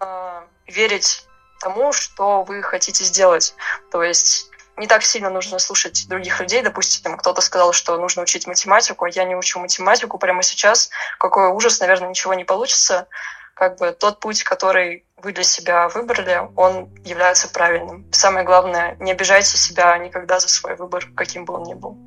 [0.67, 1.27] верить
[1.61, 3.55] тому, что вы хотите сделать.
[3.91, 6.63] То есть не так сильно нужно слушать других людей.
[6.63, 10.91] Допустим, кто-то сказал, что нужно учить математику, а я не учу математику прямо сейчас.
[11.19, 13.09] Какой ужас, наверное, ничего не получится.
[13.55, 18.07] Как бы тот путь, который вы для себя выбрали, он является правильным.
[18.13, 21.99] Самое главное, не обижайте себя никогда за свой выбор, каким бы он ни был.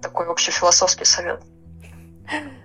[0.00, 1.42] Такой общий философский совет.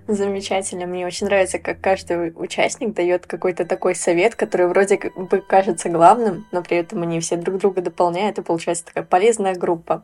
[0.08, 0.88] Замечательно.
[0.88, 6.48] Мне очень нравится, как каждый участник дает какой-то такой совет, который вроде бы кажется главным,
[6.52, 10.04] но при этом они все друг друга дополняют, и получается такая полезная группа.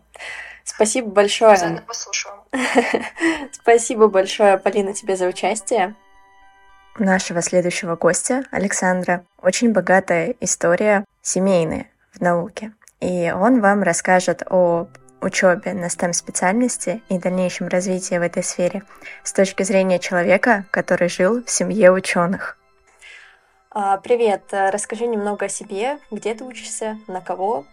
[0.63, 1.83] Спасибо большое.
[3.51, 5.95] Спасибо большое, Полина, тебе за участие.
[6.99, 12.73] Нашего следующего гостя, Александра, очень богатая история семейная в науке.
[12.99, 14.87] И он вам расскажет о
[15.21, 18.83] учебе на STEM-специальности и дальнейшем развитии в этой сфере
[19.23, 22.57] с точки зрения человека, который жил в семье ученых.
[23.69, 27.65] А, привет, расскажи немного о себе, где ты учишься, на кого,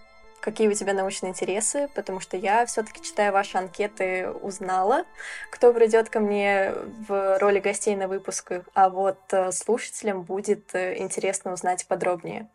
[0.44, 5.04] какие у тебя научные интересы, потому что я все-таки, читая ваши анкеты, узнала,
[5.50, 6.74] кто придет ко мне
[7.08, 12.50] в роли гостей на выпусках, а вот э, слушателям будет э, интересно узнать подробнее.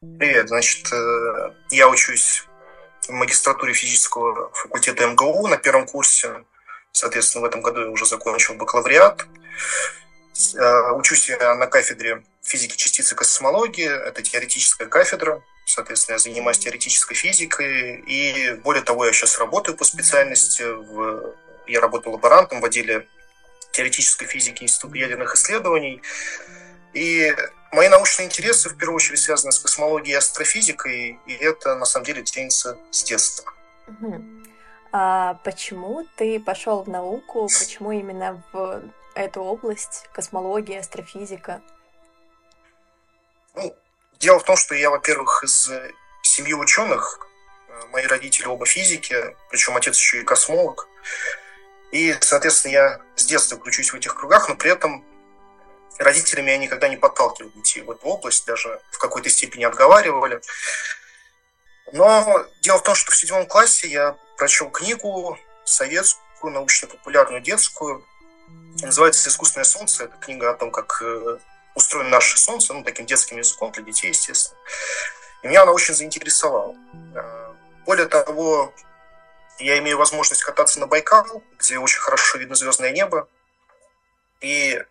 [0.00, 2.46] Привет, значит, э, я учусь
[3.08, 6.44] в магистратуре физического факультета МГУ на первом курсе.
[6.92, 9.26] Соответственно, в этом году я уже закончил бакалавриат.
[10.54, 13.88] Э, учусь я на кафедре физики частицы космологии.
[13.88, 15.42] Это теоретическая кафедра.
[15.64, 18.02] Соответственно, я занимаюсь теоретической физикой.
[18.06, 20.62] И более того, я сейчас работаю по специальности.
[20.62, 21.34] В...
[21.66, 23.06] Я работаю лаборантом в отделе
[23.72, 26.02] теоретической физики Института ядерных исследований.
[26.92, 27.34] И
[27.72, 32.04] мои научные интересы, в первую очередь, связаны с космологией и астрофизикой, и это, на самом
[32.04, 33.52] деле, тянется с детства.
[33.88, 34.22] Угу.
[34.92, 37.48] А почему ты пошел в науку?
[37.48, 38.82] Почему именно в
[39.14, 41.62] эту область, космология, астрофизика?
[43.54, 43.74] Ну,
[44.18, 45.70] дело в том, что я, во-первых, из
[46.22, 47.26] семьи ученых,
[47.90, 50.88] мои родители оба физики, причем отец еще и космолог.
[51.90, 55.04] И, соответственно, я с детства включусь в этих кругах, но при этом
[55.98, 60.40] родители меня никогда не подталкивали идти в эту область, даже в какой-то степени отговаривали.
[61.92, 68.04] Но дело в том, что в седьмом классе я прочел книгу советскую, научно-популярную, детскую.
[68.82, 70.04] Называется «Искусственное солнце».
[70.04, 71.38] Это книга о том, как э,
[71.74, 74.58] устроено наше солнце, ну, таким детским языком для детей, естественно.
[75.42, 76.74] И меня она очень заинтересовала.
[77.14, 77.52] Э,
[77.84, 78.72] более того,
[79.58, 83.28] я имею возможность кататься на Байкал, где очень хорошо видно звездное небо.
[84.40, 84.82] И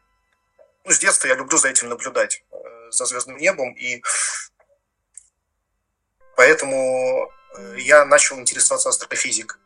[0.83, 4.03] ну, с детства я люблю за этим наблюдать, э, за звездным небом, и
[6.35, 9.59] поэтому э, я начал интересоваться астрофизикой.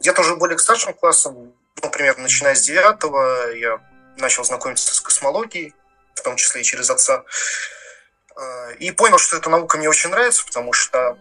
[0.00, 3.80] Где-то уже более к старшим классам, например, начиная с девятого, я
[4.16, 5.74] начал знакомиться с космологией,
[6.14, 7.24] в том числе и через отца,
[8.36, 11.18] э, и понял, что эта наука мне очень нравится, потому что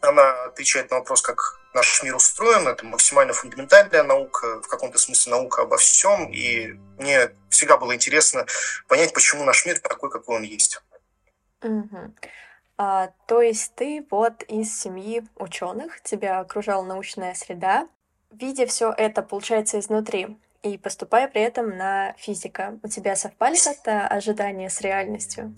[0.00, 5.32] она отвечает на вопрос, как наш мир устроен, это максимально фундаментальная наука, в каком-то смысле
[5.32, 8.46] наука обо всем, и мне всегда было интересно
[8.88, 10.80] понять, почему наш мир такой, какой он есть.
[11.62, 12.14] Угу.
[12.78, 17.88] А, то есть ты вот из семьи ученых, тебя окружала научная среда,
[18.30, 24.06] видя все это, получается, изнутри, и поступая при этом на физика, у тебя совпали как-то
[24.06, 25.54] ожидания с реальностью?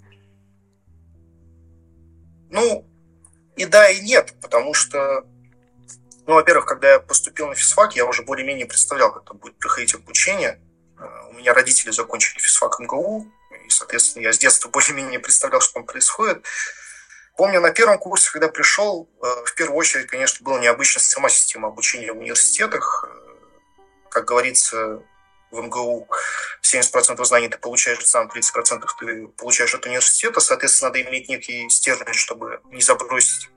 [2.51, 2.85] Ну,
[3.57, 5.27] и да, и нет, потому что
[6.27, 9.95] ну, во-первых, когда я поступил на физфак, я уже более-менее представлял, как это будет проходить
[9.95, 10.61] обучение.
[10.99, 13.31] Э, у меня родители закончили физфак МГУ,
[13.66, 16.45] и, соответственно, я с детства более-менее представлял, что там происходит.
[17.37, 21.68] Помню, на первом курсе, когда пришел, э, в первую очередь, конечно, была необычная сама система
[21.68, 23.09] обучения в университетах.
[24.09, 25.03] Как говорится,
[25.55, 26.09] в МГУ
[26.63, 30.41] 70% знаний ты получаешь сам, 30% ты получаешь от университета.
[30.41, 33.49] Соответственно, надо иметь некий стержень, чтобы не забросить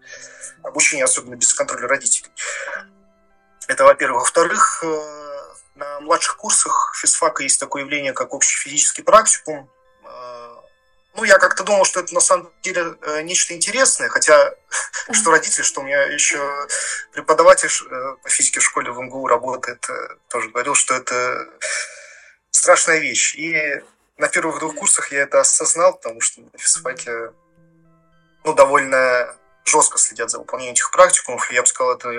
[0.63, 2.31] обучение, особенно без контроля родителей.
[3.67, 4.21] Это, во-первых.
[4.21, 5.17] Во-вторых, э,
[5.75, 9.69] на младших курсах физфака есть такое явление, как общий физический практикум.
[11.17, 14.53] Э, ну, я как-то думал, что это на самом деле э, нечто интересное, хотя
[15.11, 16.67] что родители, что у меня еще
[17.13, 17.69] преподаватель
[18.23, 19.85] по физике в школе в МГУ работает,
[20.29, 21.47] тоже говорил, что это
[22.51, 23.35] страшная вещь.
[23.35, 23.81] И
[24.17, 27.31] на первых двух курсах я это осознал, потому что на физфаке
[28.43, 31.51] ну, довольно жестко следят за выполнением этих практикумов.
[31.51, 32.09] Я бы сказал, это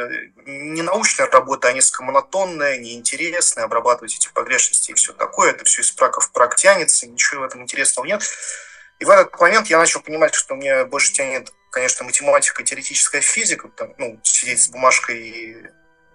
[0.44, 5.52] не научная работа, а несколько монотонная, неинтересная, обрабатывать эти погрешности и все такое.
[5.52, 8.22] Это все из прака в прак тянется, ничего в этом интересного нет.
[8.98, 13.20] И в этот момент я начал понимать, что мне больше тянет, конечно, математика и теоретическая
[13.20, 13.68] физика.
[13.68, 15.66] Там, ну, сидеть с бумажкой и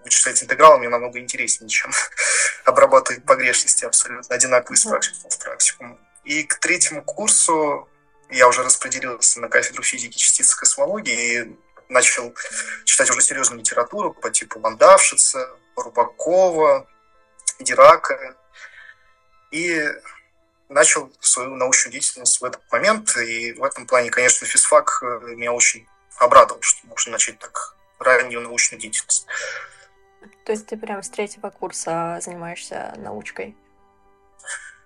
[0.04, 1.92] вычислять интегралы мне намного интереснее, чем
[2.66, 6.00] обрабатывать погрешности абсолютно одинаковые с практикум в практикум.
[6.26, 7.90] И к третьему курсу
[8.30, 11.58] я уже распределился на кафедру физики частиц космологии и
[11.90, 12.34] начал
[12.86, 16.88] читать уже серьезную литературу по типу Вандавшица, Рубакова,
[17.60, 18.36] Дирака.
[19.52, 19.88] И
[20.74, 23.16] начал свою научную деятельность в этот момент.
[23.18, 28.42] И в этом плане, конечно, физфак э, меня очень обрадовал, что можно начать так раннюю
[28.42, 29.26] научную деятельность.
[30.46, 33.56] То есть ты прям с третьего курса занимаешься научкой?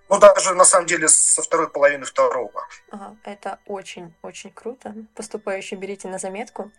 [0.09, 2.65] Ну, даже на самом деле со второй половины второго.
[2.91, 4.95] Ага, это очень-очень круто.
[5.15, 6.71] Поступающие берите на заметку.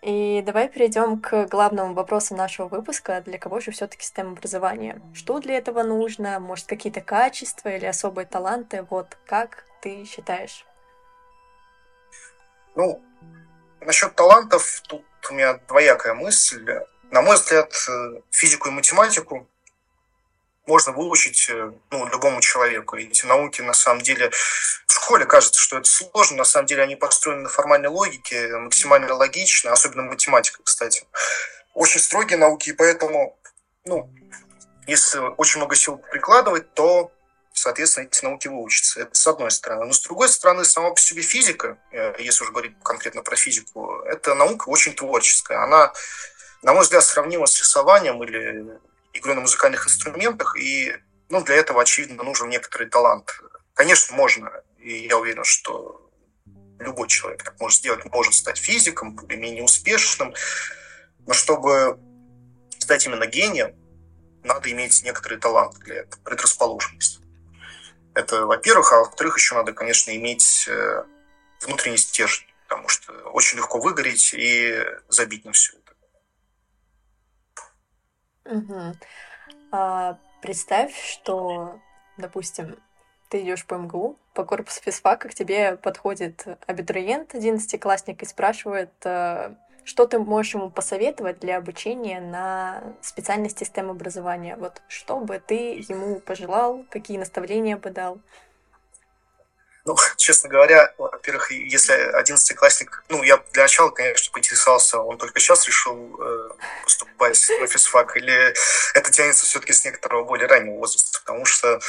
[0.00, 3.20] И давай перейдем к главному вопросу нашего выпуска.
[3.20, 5.00] Для кого же все-таки STEM образование?
[5.14, 6.40] Что для этого нужно?
[6.40, 8.84] Может, какие-то качества или особые таланты?
[8.90, 10.66] Вот как ты считаешь?
[12.74, 13.00] Ну,
[13.80, 16.80] насчет талантов тут у меня двоякая мысль.
[17.12, 17.72] На мой взгляд,
[18.30, 19.46] физику и математику
[20.66, 22.96] можно выучить э, ну, любому человеку.
[22.96, 26.96] Эти науки, на самом деле, в школе кажется, что это сложно, на самом деле они
[26.96, 31.06] построены на формальной логике, максимально логично, особенно математика, кстати.
[31.74, 33.36] Очень строгие науки, и поэтому,
[33.84, 34.10] ну,
[34.86, 37.10] если очень много сил прикладывать, то,
[37.52, 39.00] соответственно, эти науки выучатся.
[39.00, 39.86] Это с одной стороны.
[39.86, 44.00] Но с другой стороны, сама по себе физика, э, если уже говорить конкретно про физику,
[44.06, 45.58] это наука очень творческая.
[45.58, 45.92] Она,
[46.62, 48.78] на мой взгляд, сравнима с рисованием или
[49.12, 50.96] игрой на музыкальных инструментах, и
[51.28, 53.40] ну, для этого, очевидно, нужен некоторый талант.
[53.74, 56.10] Конечно, можно, и я уверен, что
[56.78, 60.34] любой человек так может сделать, может стать физиком, более-менее успешным,
[61.26, 61.98] но чтобы
[62.78, 63.74] стать именно гением,
[64.42, 67.20] надо иметь некоторый талант для этого, предрасположенность.
[68.14, 71.04] Это, во-первых, а во-вторых, еще надо, конечно, иметь э,
[71.62, 75.72] внутренний стержень, потому что очень легко выгореть и забить на все
[78.44, 78.96] Угу.
[79.70, 81.80] А, представь, что,
[82.18, 82.76] допустим,
[83.28, 89.54] ты идешь по МГУ, по корпусу физфака, к тебе подходит абитуриент, одиннадцатиклассник, и спрашивает, э,
[89.84, 94.56] что ты можешь ему посоветовать для обучения на специальности STEM образования?
[94.56, 98.20] Вот что бы ты ему пожелал, какие наставления бы дал?
[99.84, 105.66] Ну, честно говоря, во-первых, если одиннадцатиклассник, ну, я для начала, конечно, поинтересовался, он только сейчас
[105.66, 106.50] решил э,
[106.84, 108.54] поступать в физфак, или
[108.94, 111.80] это тянется все-таки с некоторого более раннего возраста, потому что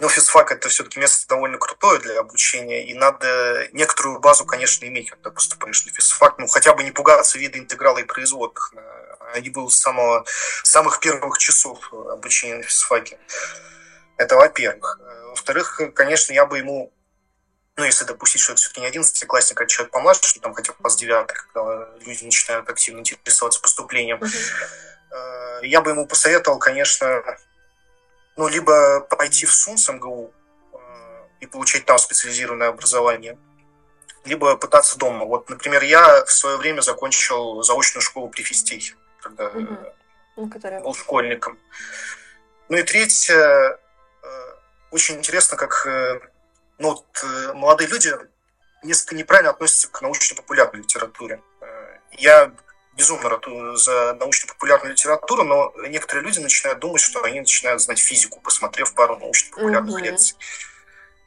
[0.00, 5.10] ну, физфак это все-таки место довольно крутое для обучения, и надо некоторую базу, конечно, иметь,
[5.10, 6.38] когда поступаешь на физфак.
[6.38, 8.72] Ну, хотя бы не пугаться вида интеграла и производных.
[9.34, 10.24] Они были с самого,
[10.62, 13.18] самых первых часов обучения на физфаке.
[14.18, 15.00] Это во-первых.
[15.30, 16.92] Во-вторых, конечно, я бы ему,
[17.76, 20.72] ну, если допустить, что это все-таки не 11 классник, а человек помладше, что там хотя
[20.72, 25.66] бы класс 9, когда люди начинают активно интересоваться поступлением, uh-huh.
[25.66, 27.22] я бы ему посоветовал, конечно,
[28.36, 30.32] ну, либо пойти в СУНС МГУ
[30.72, 30.78] э,
[31.40, 33.38] и получать там специализированное образование,
[34.24, 35.24] либо пытаться дома.
[35.24, 39.50] Вот, например, я в свое время закончил заочную школу при Фистехе, когда
[40.52, 40.80] которая...
[40.80, 41.58] был школьником.
[42.68, 43.78] Ну и третье,
[44.90, 46.20] очень интересно, как э,
[46.78, 48.12] ну, вот, э, молодые люди
[48.82, 51.42] несколько неправильно относятся к научно-популярной литературе.
[51.60, 52.52] Э, я
[52.96, 58.40] безумно ратую за научно-популярную литературу, но некоторые люди начинают думать, что они начинают знать физику,
[58.40, 60.04] посмотрев пару научно-популярных mm-hmm.
[60.04, 60.36] лекций.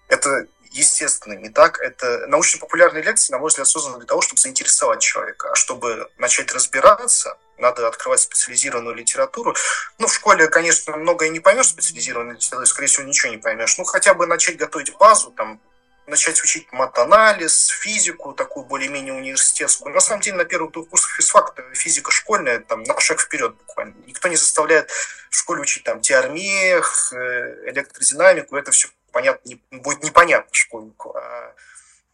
[0.08, 1.80] Это естественно не так.
[1.80, 5.52] Это научно-популярные лекции, на мой взгляд, созданы для того, чтобы заинтересовать человека.
[5.52, 9.56] А чтобы начать разбираться, надо открывать специализированную литературу.
[9.98, 13.78] Ну, в школе, конечно, многое не поймешь специализированной литературы, скорее всего, ничего не поймешь.
[13.78, 15.62] Ну, хотя бы начать готовить базу, там,
[16.08, 19.94] начать учить матанализ, физику, такую более-менее университетскую.
[19.94, 23.96] На самом деле, на первых двух курсах физфака физика школьная, там, на шаг вперед буквально.
[24.06, 24.90] Никто не заставляет
[25.30, 31.16] в школе учить там теормех, э, электродинамику, это все понятно, не, будет непонятно школьнику.
[31.16, 31.54] А,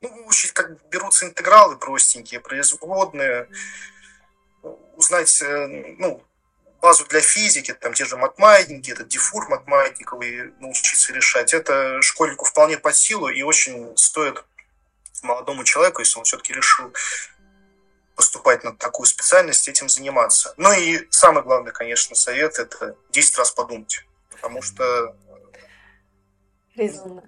[0.02, 3.48] ну, учить, как берутся интегралы простенькие, производные,
[4.98, 5.68] узнать, э,
[6.00, 6.24] ну,
[6.82, 12.78] базу для физики, там те же матмаятники, этот дифур матмаятниковый научиться решать, это школьнику вполне
[12.78, 14.44] под силу и очень стоит
[15.24, 16.94] молодому человеку, если он все-таки решил
[18.16, 20.54] поступать на такую специальность, этим заниматься.
[20.58, 25.16] Ну и самый главный, конечно, совет– это 10 раз подумать, потому что...
[26.76, 27.24] Резонно.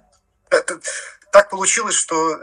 [0.49, 0.79] Это,
[1.31, 2.39] так получилось, что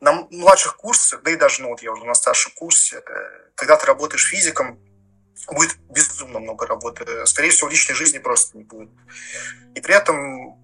[0.00, 3.76] на младших курсах, да и даже, ну вот я уже на старшем курсе, э, когда
[3.76, 4.80] ты работаешь физиком,
[5.48, 7.26] будет безумно много работы.
[7.26, 8.90] Скорее всего, личной жизни просто не будет.
[9.74, 10.58] И при этом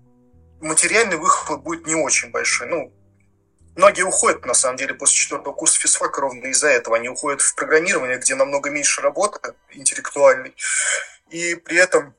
[0.61, 2.67] материальный выхлоп будет не очень большой.
[2.69, 2.93] Ну,
[3.75, 6.97] многие уходят, на самом деле, после четвертого курса физфака ровно из-за этого.
[6.97, 10.55] Они уходят в программирование, где намного меньше работы интеллектуальной,
[11.31, 12.15] и при этом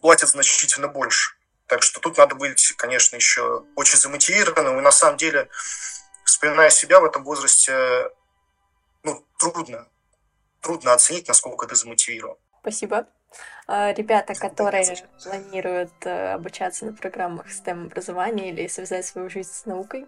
[0.00, 1.34] платят значительно больше.
[1.66, 4.78] Так что тут надо быть, конечно, еще очень замотивированным.
[4.78, 5.48] И на самом деле,
[6.28, 8.10] вспоминая себя в этом возрасте,
[9.02, 9.86] ну, трудно
[10.60, 12.36] трудно оценить, насколько ты замотивирован.
[12.60, 13.06] Спасибо.
[13.66, 19.66] А, ребята, которые планируют э, обучаться на программах STEM образования или связать свою жизнь с
[19.66, 20.06] наукой,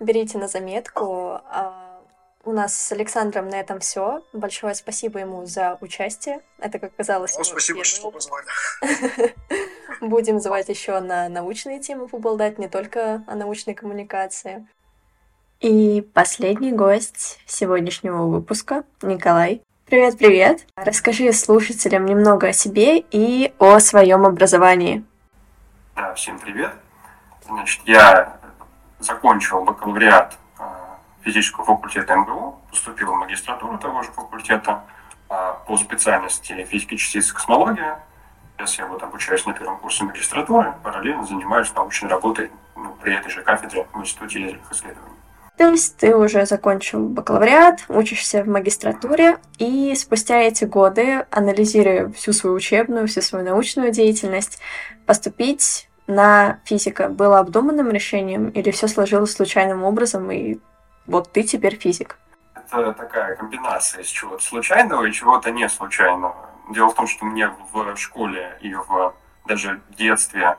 [0.00, 1.40] берите на заметку.
[1.44, 2.00] А,
[2.44, 4.22] у нас с Александром на этом все.
[4.34, 6.40] Большое спасибо ему за участие.
[6.58, 7.84] Это, как казалось, ну, спасибо, первый.
[7.84, 8.46] что позвали.
[10.00, 14.66] Будем звать еще на научные темы поболтать, не только о научной коммуникации.
[15.64, 19.62] И последний гость сегодняшнего выпуска Николай.
[19.86, 20.66] Привет, привет.
[20.76, 25.02] Расскажи слушателям немного о себе и о своем образовании.
[25.96, 26.70] Да, всем привет.
[27.46, 28.36] Значит, я
[28.98, 34.84] закончил бакалавриат а, физического факультета МГУ, поступил в магистратуру того же факультета
[35.30, 38.02] а, по специальности физики частиц космология.
[38.58, 43.30] Сейчас я вот обучаюсь на первом курсе магистратуры, параллельно занимаюсь научной работой ну, при этой
[43.30, 45.13] же кафедре в Институте ядерных исследований.
[45.56, 52.32] То есть ты уже закончил бакалавриат, учишься в магистратуре, и спустя эти годы, анализируя всю
[52.32, 54.58] свою учебную, всю свою научную деятельность,
[55.06, 60.58] поступить на физика было обдуманным решением или все сложилось случайным образом, и
[61.06, 62.18] вот ты теперь физик?
[62.54, 66.50] Это такая комбинация из чего-то случайного и чего-то не случайного.
[66.70, 69.14] Дело в том, что мне в школе и в
[69.46, 70.56] даже в детстве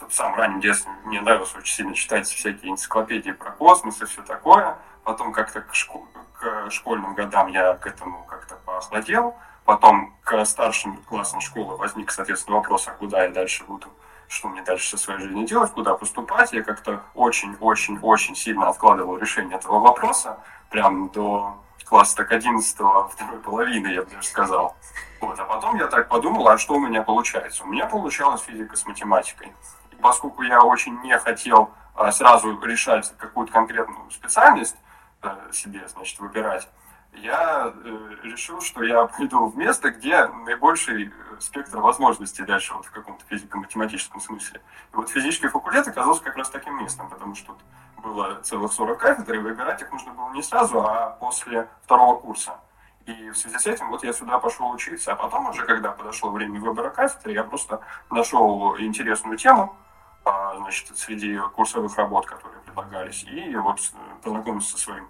[0.00, 4.22] в самом раннем детстве мне нравилось очень сильно читать всякие энциклопедии про космос и все
[4.22, 4.76] такое.
[5.04, 6.06] Потом как-то к, школ,
[6.38, 9.36] к школьным годам я к этому как-то поохладел.
[9.64, 13.88] Потом к старшим классам школы возник, соответственно, вопрос, а куда я дальше буду,
[14.28, 16.52] что мне дальше со своей жизнью делать, куда поступать.
[16.52, 20.38] Я как-то очень-очень-очень сильно откладывал решение этого вопроса,
[20.70, 24.76] прям до класса так 11 второй половины, я бы даже сказал.
[25.20, 25.38] Вот.
[25.38, 27.64] А потом я так подумал, а что у меня получается?
[27.64, 29.52] У меня получалась физика с математикой
[30.00, 34.76] поскольку я очень не хотел а, сразу решать какую-то конкретную специальность
[35.22, 36.68] э, себе, значит, выбирать,
[37.16, 42.86] я э, решил, что я пойду в место, где наибольший э, спектр возможностей дальше вот
[42.86, 44.60] в каком-то физико-математическом смысле.
[44.92, 47.62] И вот физический факультет оказался как раз таким местом, потому что тут
[48.02, 52.58] было целых 40 кафедр, и выбирать их нужно было не сразу, а после второго курса.
[53.06, 55.12] И в связи с этим вот я сюда пошел учиться.
[55.12, 57.80] А потом уже, когда подошло время выбора кафедры, я просто
[58.10, 59.76] нашел интересную тему,
[60.24, 63.80] значит, среди курсовых работ, которые предлагались, и вот
[64.22, 65.08] познакомился со своим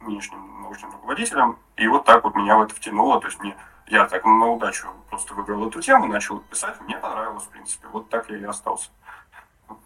[0.00, 3.56] нынешним научным руководителем, и вот так вот меня в это втянуло, то есть мне
[3.88, 7.86] я так на удачу просто выбрал эту тему, начал писать, мне понравилось, в принципе.
[7.88, 8.90] Вот так я и остался
[9.68, 9.76] в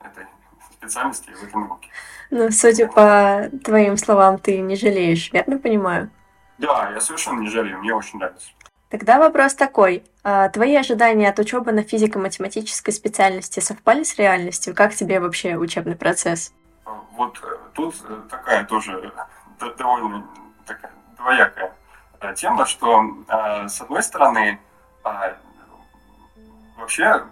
[0.00, 0.26] этой
[0.72, 1.88] специальности и в этой науке.
[2.30, 6.10] Ну, судя по твоим словам, ты не жалеешь, верно понимаю?
[6.58, 8.50] Да, я совершенно не жалею, мне очень нравится.
[8.90, 10.02] Тогда вопрос такой.
[10.24, 14.74] А твои ожидания от учебы на физико-математической специальности совпали с реальностью?
[14.74, 16.52] Как тебе вообще учебный процесс?
[17.12, 19.12] Вот э, тут э, такая тоже
[19.78, 20.26] довольно
[20.66, 21.72] такая двоякая
[22.20, 24.58] э, тема, что с одной стороны
[26.76, 27.22] вообще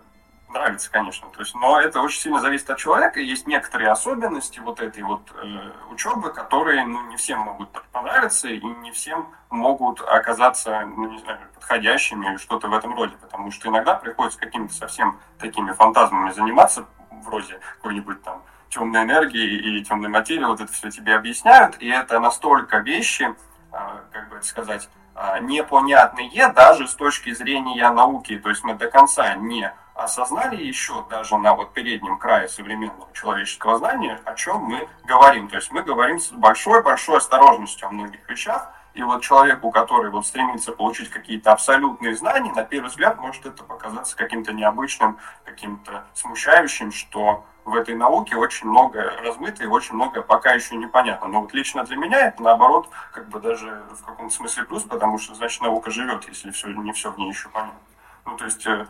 [0.49, 1.29] нравится, конечно.
[1.31, 3.21] То есть, но это очень сильно зависит от человека.
[3.21, 8.61] Есть некоторые особенности вот этой вот э, учебы, которые ну, не всем могут понравиться и
[8.61, 13.17] не всем могут оказаться, ну, не знаю, подходящими или что-то в этом роде.
[13.21, 19.85] Потому что иногда приходится какими-то совсем такими фантазмами заниматься, вроде какой-нибудь там темной энергии и
[19.85, 23.35] темной материи, вот это все тебе объясняют, и это настолько вещи,
[23.73, 23.77] э,
[24.13, 28.91] как бы это сказать, э, непонятные даже с точки зрения науки, то есть мы до
[28.91, 34.89] конца не осознали еще даже на вот переднем крае современного человеческого знания, о чем мы
[35.05, 35.49] говорим.
[35.49, 40.27] То есть мы говорим с большой-большой осторожностью о многих вещах, и вот человеку, который вот
[40.27, 46.91] стремится получить какие-то абсолютные знания, на первый взгляд может это показаться каким-то необычным, каким-то смущающим,
[46.91, 51.29] что в этой науке очень многое размыто и очень многое пока еще непонятно.
[51.29, 55.19] Но вот лично для меня это наоборот как бы даже в каком-то смысле плюс, потому
[55.19, 57.79] что значит наука живет, если все, не все в ней еще понятно.
[58.25, 58.87] Ну то есть э,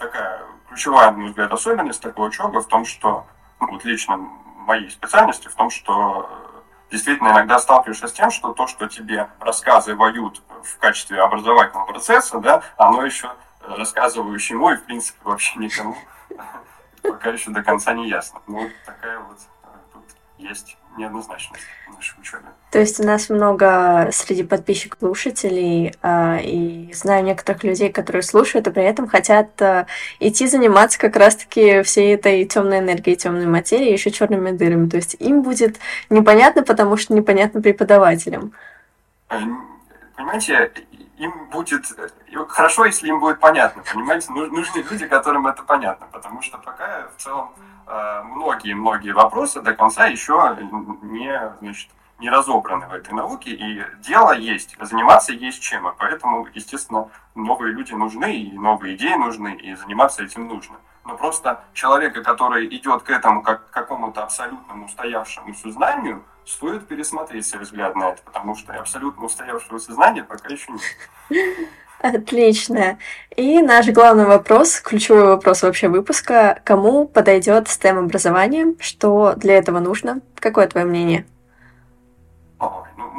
[0.00, 3.26] такая ключевая, на мой взгляд, особенность такой учебы в том, что
[3.60, 6.28] ну, вот лично моей специальности в том, что
[6.90, 12.62] действительно иногда сталкиваешься с тем, что то, что тебе рассказывают в качестве образовательного процесса, да,
[12.76, 13.30] оно еще
[13.60, 15.96] рассказывающему и, в принципе, вообще никому
[17.02, 18.40] пока еще до конца не ясно.
[18.46, 20.04] Ну, такая вот э, тут
[20.38, 22.44] есть неоднозначность в нашей учебе.
[22.70, 28.68] То есть у нас много среди подписчиков слушателей, э, и знаю некоторых людей, которые слушают,
[28.68, 29.86] и при этом хотят э,
[30.20, 34.88] идти заниматься как раз-таки всей этой темной энергией, темной материей, еще черными дырами.
[34.88, 35.78] То есть им будет
[36.10, 38.52] непонятно, потому что непонятно преподавателям.
[39.28, 40.70] Понимаете,
[41.18, 41.84] им будет
[42.48, 47.22] хорошо, если им будет понятно, понимаете, нужны люди, которым это понятно, потому что пока в
[47.22, 47.50] целом
[48.24, 50.56] многие-многие вопросы до конца еще
[51.02, 56.46] не, значит, не разобраны в этой науке, и дело есть, заниматься есть чем, и поэтому,
[56.54, 60.76] естественно, новые люди нужны, и новые идеи нужны, и заниматься этим нужно.
[61.04, 67.46] Но просто человека, который идет к этому как к какому-то абсолютному устоявшемуся знанию, стоит пересмотреть
[67.46, 71.68] свой взгляд на это, потому что абсолютно устоявшегося знания пока еще нет.
[72.02, 72.98] Отлично.
[73.36, 79.80] И наш главный вопрос, ключевой вопрос вообще выпуска, кому подойдет STEM образование, что для этого
[79.80, 80.20] нужно?
[80.36, 81.26] Какое твое мнение?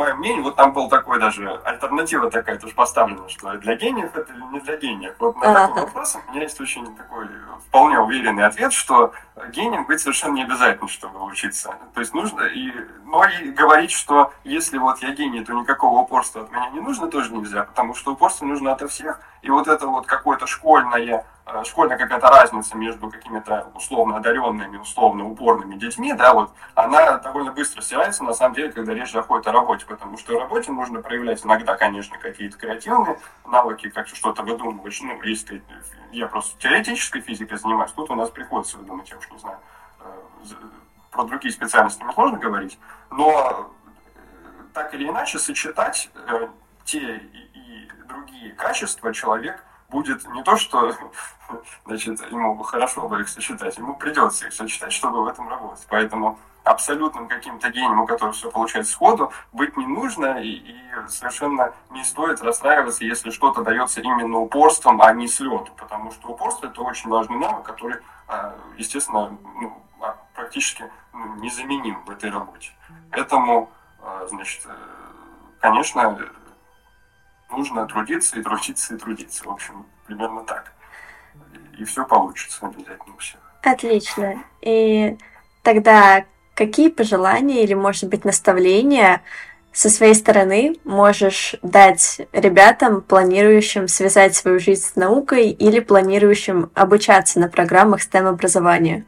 [0.01, 4.15] Ну, мое мнение, вот там был такой даже, альтернатива такая тоже поставлена, что для гениев
[4.15, 5.13] это или не для гениев.
[5.19, 7.27] Вот на а такой вопрос у меня есть очень такой
[7.67, 9.13] вполне уверенный ответ, что
[9.49, 11.75] гением быть совершенно не обязательно, чтобы учиться.
[11.93, 12.71] То есть нужно, и,
[13.05, 17.07] но и говорить, что если вот я гений, то никакого упорства от меня не нужно,
[17.07, 19.19] тоже нельзя, потому что упорство нужно от всех.
[19.43, 25.29] И вот это вот какое-то школьное Э, школьная какая-то разница между какими-то условно одаренными, условно
[25.29, 29.51] упорными детьми, да, вот, она довольно быстро стирается, на самом деле, когда речь заходит о
[29.51, 34.97] работе, потому что в работе нужно проявлять иногда, конечно, какие-то креативные навыки, как что-то выдумывать,
[35.01, 35.63] ну, если
[36.11, 39.57] я просто теоретической физикой занимаюсь, тут у нас приходится выдумать, я уж не знаю,
[39.99, 40.55] э,
[41.11, 42.79] про другие специальности мне сложно говорить,
[43.09, 43.71] но
[44.15, 44.17] э,
[44.73, 46.09] так или иначе сочетать
[46.85, 50.91] те и другие качества человек будет не то, что
[51.85, 55.85] значит, ему хорошо бы их сочетать, ему придется их сочетать, чтобы в этом работать.
[55.89, 60.75] Поэтому абсолютным каким-то гением, у которого все получается сходу, быть не нужно, и, и
[61.07, 66.29] совершенно не стоит расстраиваться, если что-то дается именно упорством, а не с лету, потому что
[66.29, 72.29] упорство– это очень важный навык, который, а, естественно, ну, а, практически ну, незаменим в этой
[72.29, 72.71] работе.
[73.09, 73.69] Поэтому,
[74.01, 74.73] а, значит, э,
[75.59, 76.17] конечно,
[77.51, 79.45] нужно трудиться и трудиться и трудиться.
[79.45, 80.73] В общем, примерно так.
[81.77, 83.39] И все получится обязательно у всех.
[83.63, 84.43] Отлично.
[84.61, 85.17] И
[85.63, 86.25] тогда
[86.55, 89.21] какие пожелания или, может быть, наставления
[89.73, 97.39] со своей стороны можешь дать ребятам, планирующим связать свою жизнь с наукой или планирующим обучаться
[97.39, 99.05] на программах STEM-образования?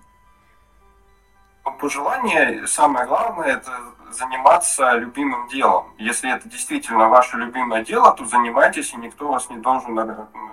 [1.80, 3.72] Пожелание, самое главное, это
[4.14, 5.94] заниматься любимым делом.
[5.98, 9.98] Если это действительно ваше любимое дело, то занимайтесь, и никто вас не должен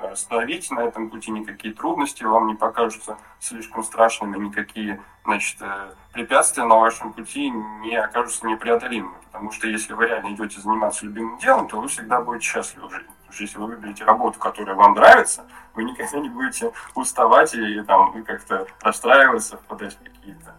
[0.02, 6.64] остановить на этом пути, никакие трудности вам не покажутся слишком страшными, никакие значит, э, препятствия
[6.64, 9.14] на вашем пути не окажутся непреодолимыми.
[9.30, 12.92] Потому что если вы реально идете заниматься любимым делом, то вы всегда будете счастливы в
[12.92, 13.08] жизни.
[13.08, 17.80] Потому что если вы выберете работу, которая вам нравится, вы никогда не будете уставать и
[17.82, 20.54] там как-то расстраиваться, впадать в какие-то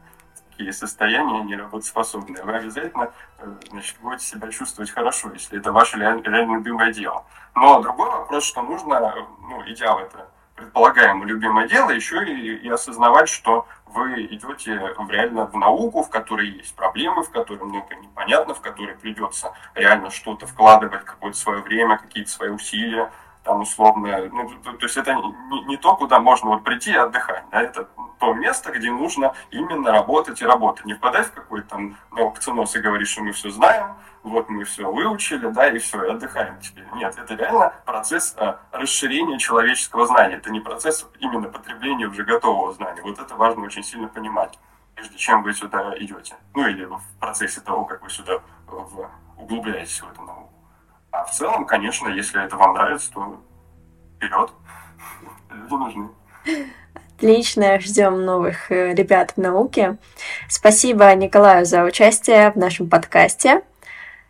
[0.62, 6.22] такие состояния неработоспособные, вы обязательно э, значит, будете себя чувствовать хорошо, если это ваше реально,
[6.22, 7.26] реально любимое дело.
[7.56, 9.16] Но другой вопрос, что нужно,
[9.50, 15.48] ну, в это предполагаемое любимое дело, еще и, и осознавать, что вы идете в реально
[15.48, 20.46] в науку, в которой есть проблемы, в которой много непонятно, в которой придется реально что-то
[20.46, 23.12] вкладывать, какое-то свое время, какие-то свои усилия,
[23.44, 26.96] там условно, ну, то, то есть это не, не то, куда можно вот прийти и
[26.96, 27.88] отдыхать, да, это
[28.20, 32.80] то место, где нужно именно работать и работать, не впадать в какой-то там аукционос и
[32.80, 36.86] говорить, что мы все знаем, вот мы все выучили, да, и все, и отдыхаем теперь.
[36.94, 42.72] Нет, это реально процесс а, расширения человеческого знания, это не процесс именно потребления уже готового
[42.74, 44.60] знания, вот это важно очень сильно понимать,
[44.94, 50.00] прежде чем вы сюда идете, ну или в процессе того, как вы сюда в, углубляетесь
[50.00, 50.51] в эту науку.
[51.12, 53.42] А в целом, конечно, если это вам нравится, то
[54.16, 54.52] вперед.
[55.50, 56.10] Люди нужны.
[57.18, 59.98] Отлично, ждем новых э, ребят в науке.
[60.50, 63.62] Спасибо Николаю за участие в нашем подкасте.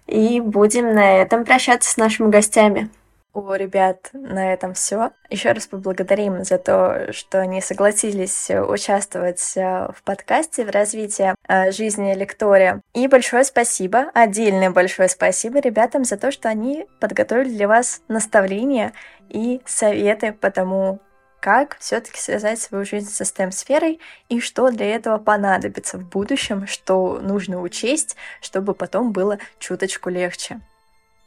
[0.08, 2.90] И будем на этом прощаться с нашими гостями.
[3.34, 5.12] У ребят на этом все.
[5.30, 11.72] Еще раз поблагодарим за то, что они согласились участвовать э, в подкасте в развитии э,
[11.72, 12.82] жизни лектория.
[12.94, 18.92] И большое спасибо, отдельное большое спасибо ребятам за то, что они подготовили для вас наставления
[19.30, 21.00] и советы по тому,
[21.40, 27.20] как все-таки связать свою жизнь со STEM-сферой и что для этого понадобится в будущем, что
[27.22, 30.60] нужно учесть, чтобы потом было чуточку легче.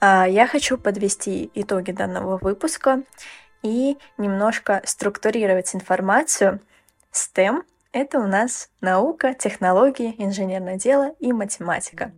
[0.00, 3.02] А, я хочу подвести итоги данного выпуска
[3.62, 6.60] и немножко структурировать информацию.
[7.12, 7.62] STEM—
[7.92, 12.12] это у нас наука, технологии, инженерное дело и математика.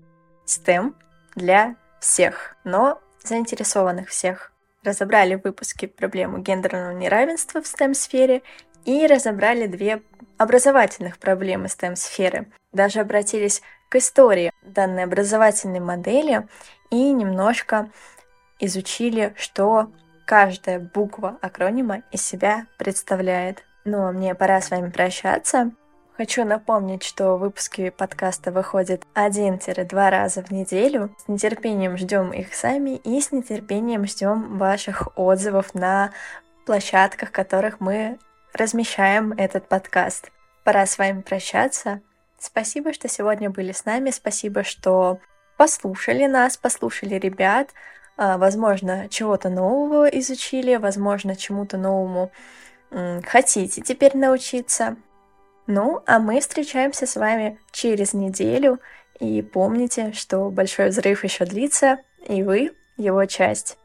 [0.46, 0.94] STEM
[1.34, 4.52] для всех, но заинтересованных всех.
[4.82, 8.42] Разобрали в выпуске проблему гендерного неравенства в STEM-сфере
[8.84, 10.02] и разобрали две
[10.38, 12.46] образовательных проблемы STEM-сферы.
[12.72, 16.46] Даже обратились к истории данной образовательной модели
[16.90, 17.90] и немножко
[18.58, 19.90] изучили, что
[20.26, 23.64] каждая буква акронима из себя представляет.
[23.84, 25.70] Ну а мне пора с вами прощаться.
[26.16, 31.14] Хочу напомнить, что выпуски подкаста выходят 1-2 раза в неделю.
[31.18, 36.12] С нетерпением ждем их сами и с нетерпением ждем ваших отзывов на
[36.64, 38.18] площадках, которых мы
[38.54, 40.32] размещаем этот подкаст.
[40.64, 42.00] Пора с вами прощаться.
[42.38, 44.10] Спасибо, что сегодня были с нами.
[44.10, 45.20] Спасибо, что
[45.56, 47.70] послушали нас, послушали ребят,
[48.16, 52.30] а, возможно, чего-то нового изучили, возможно, чему-то новому
[53.24, 54.96] хотите теперь научиться.
[55.66, 58.80] Ну, а мы встречаемся с вами через неделю.
[59.18, 63.76] И помните, что большой взрыв еще длится, и вы его часть.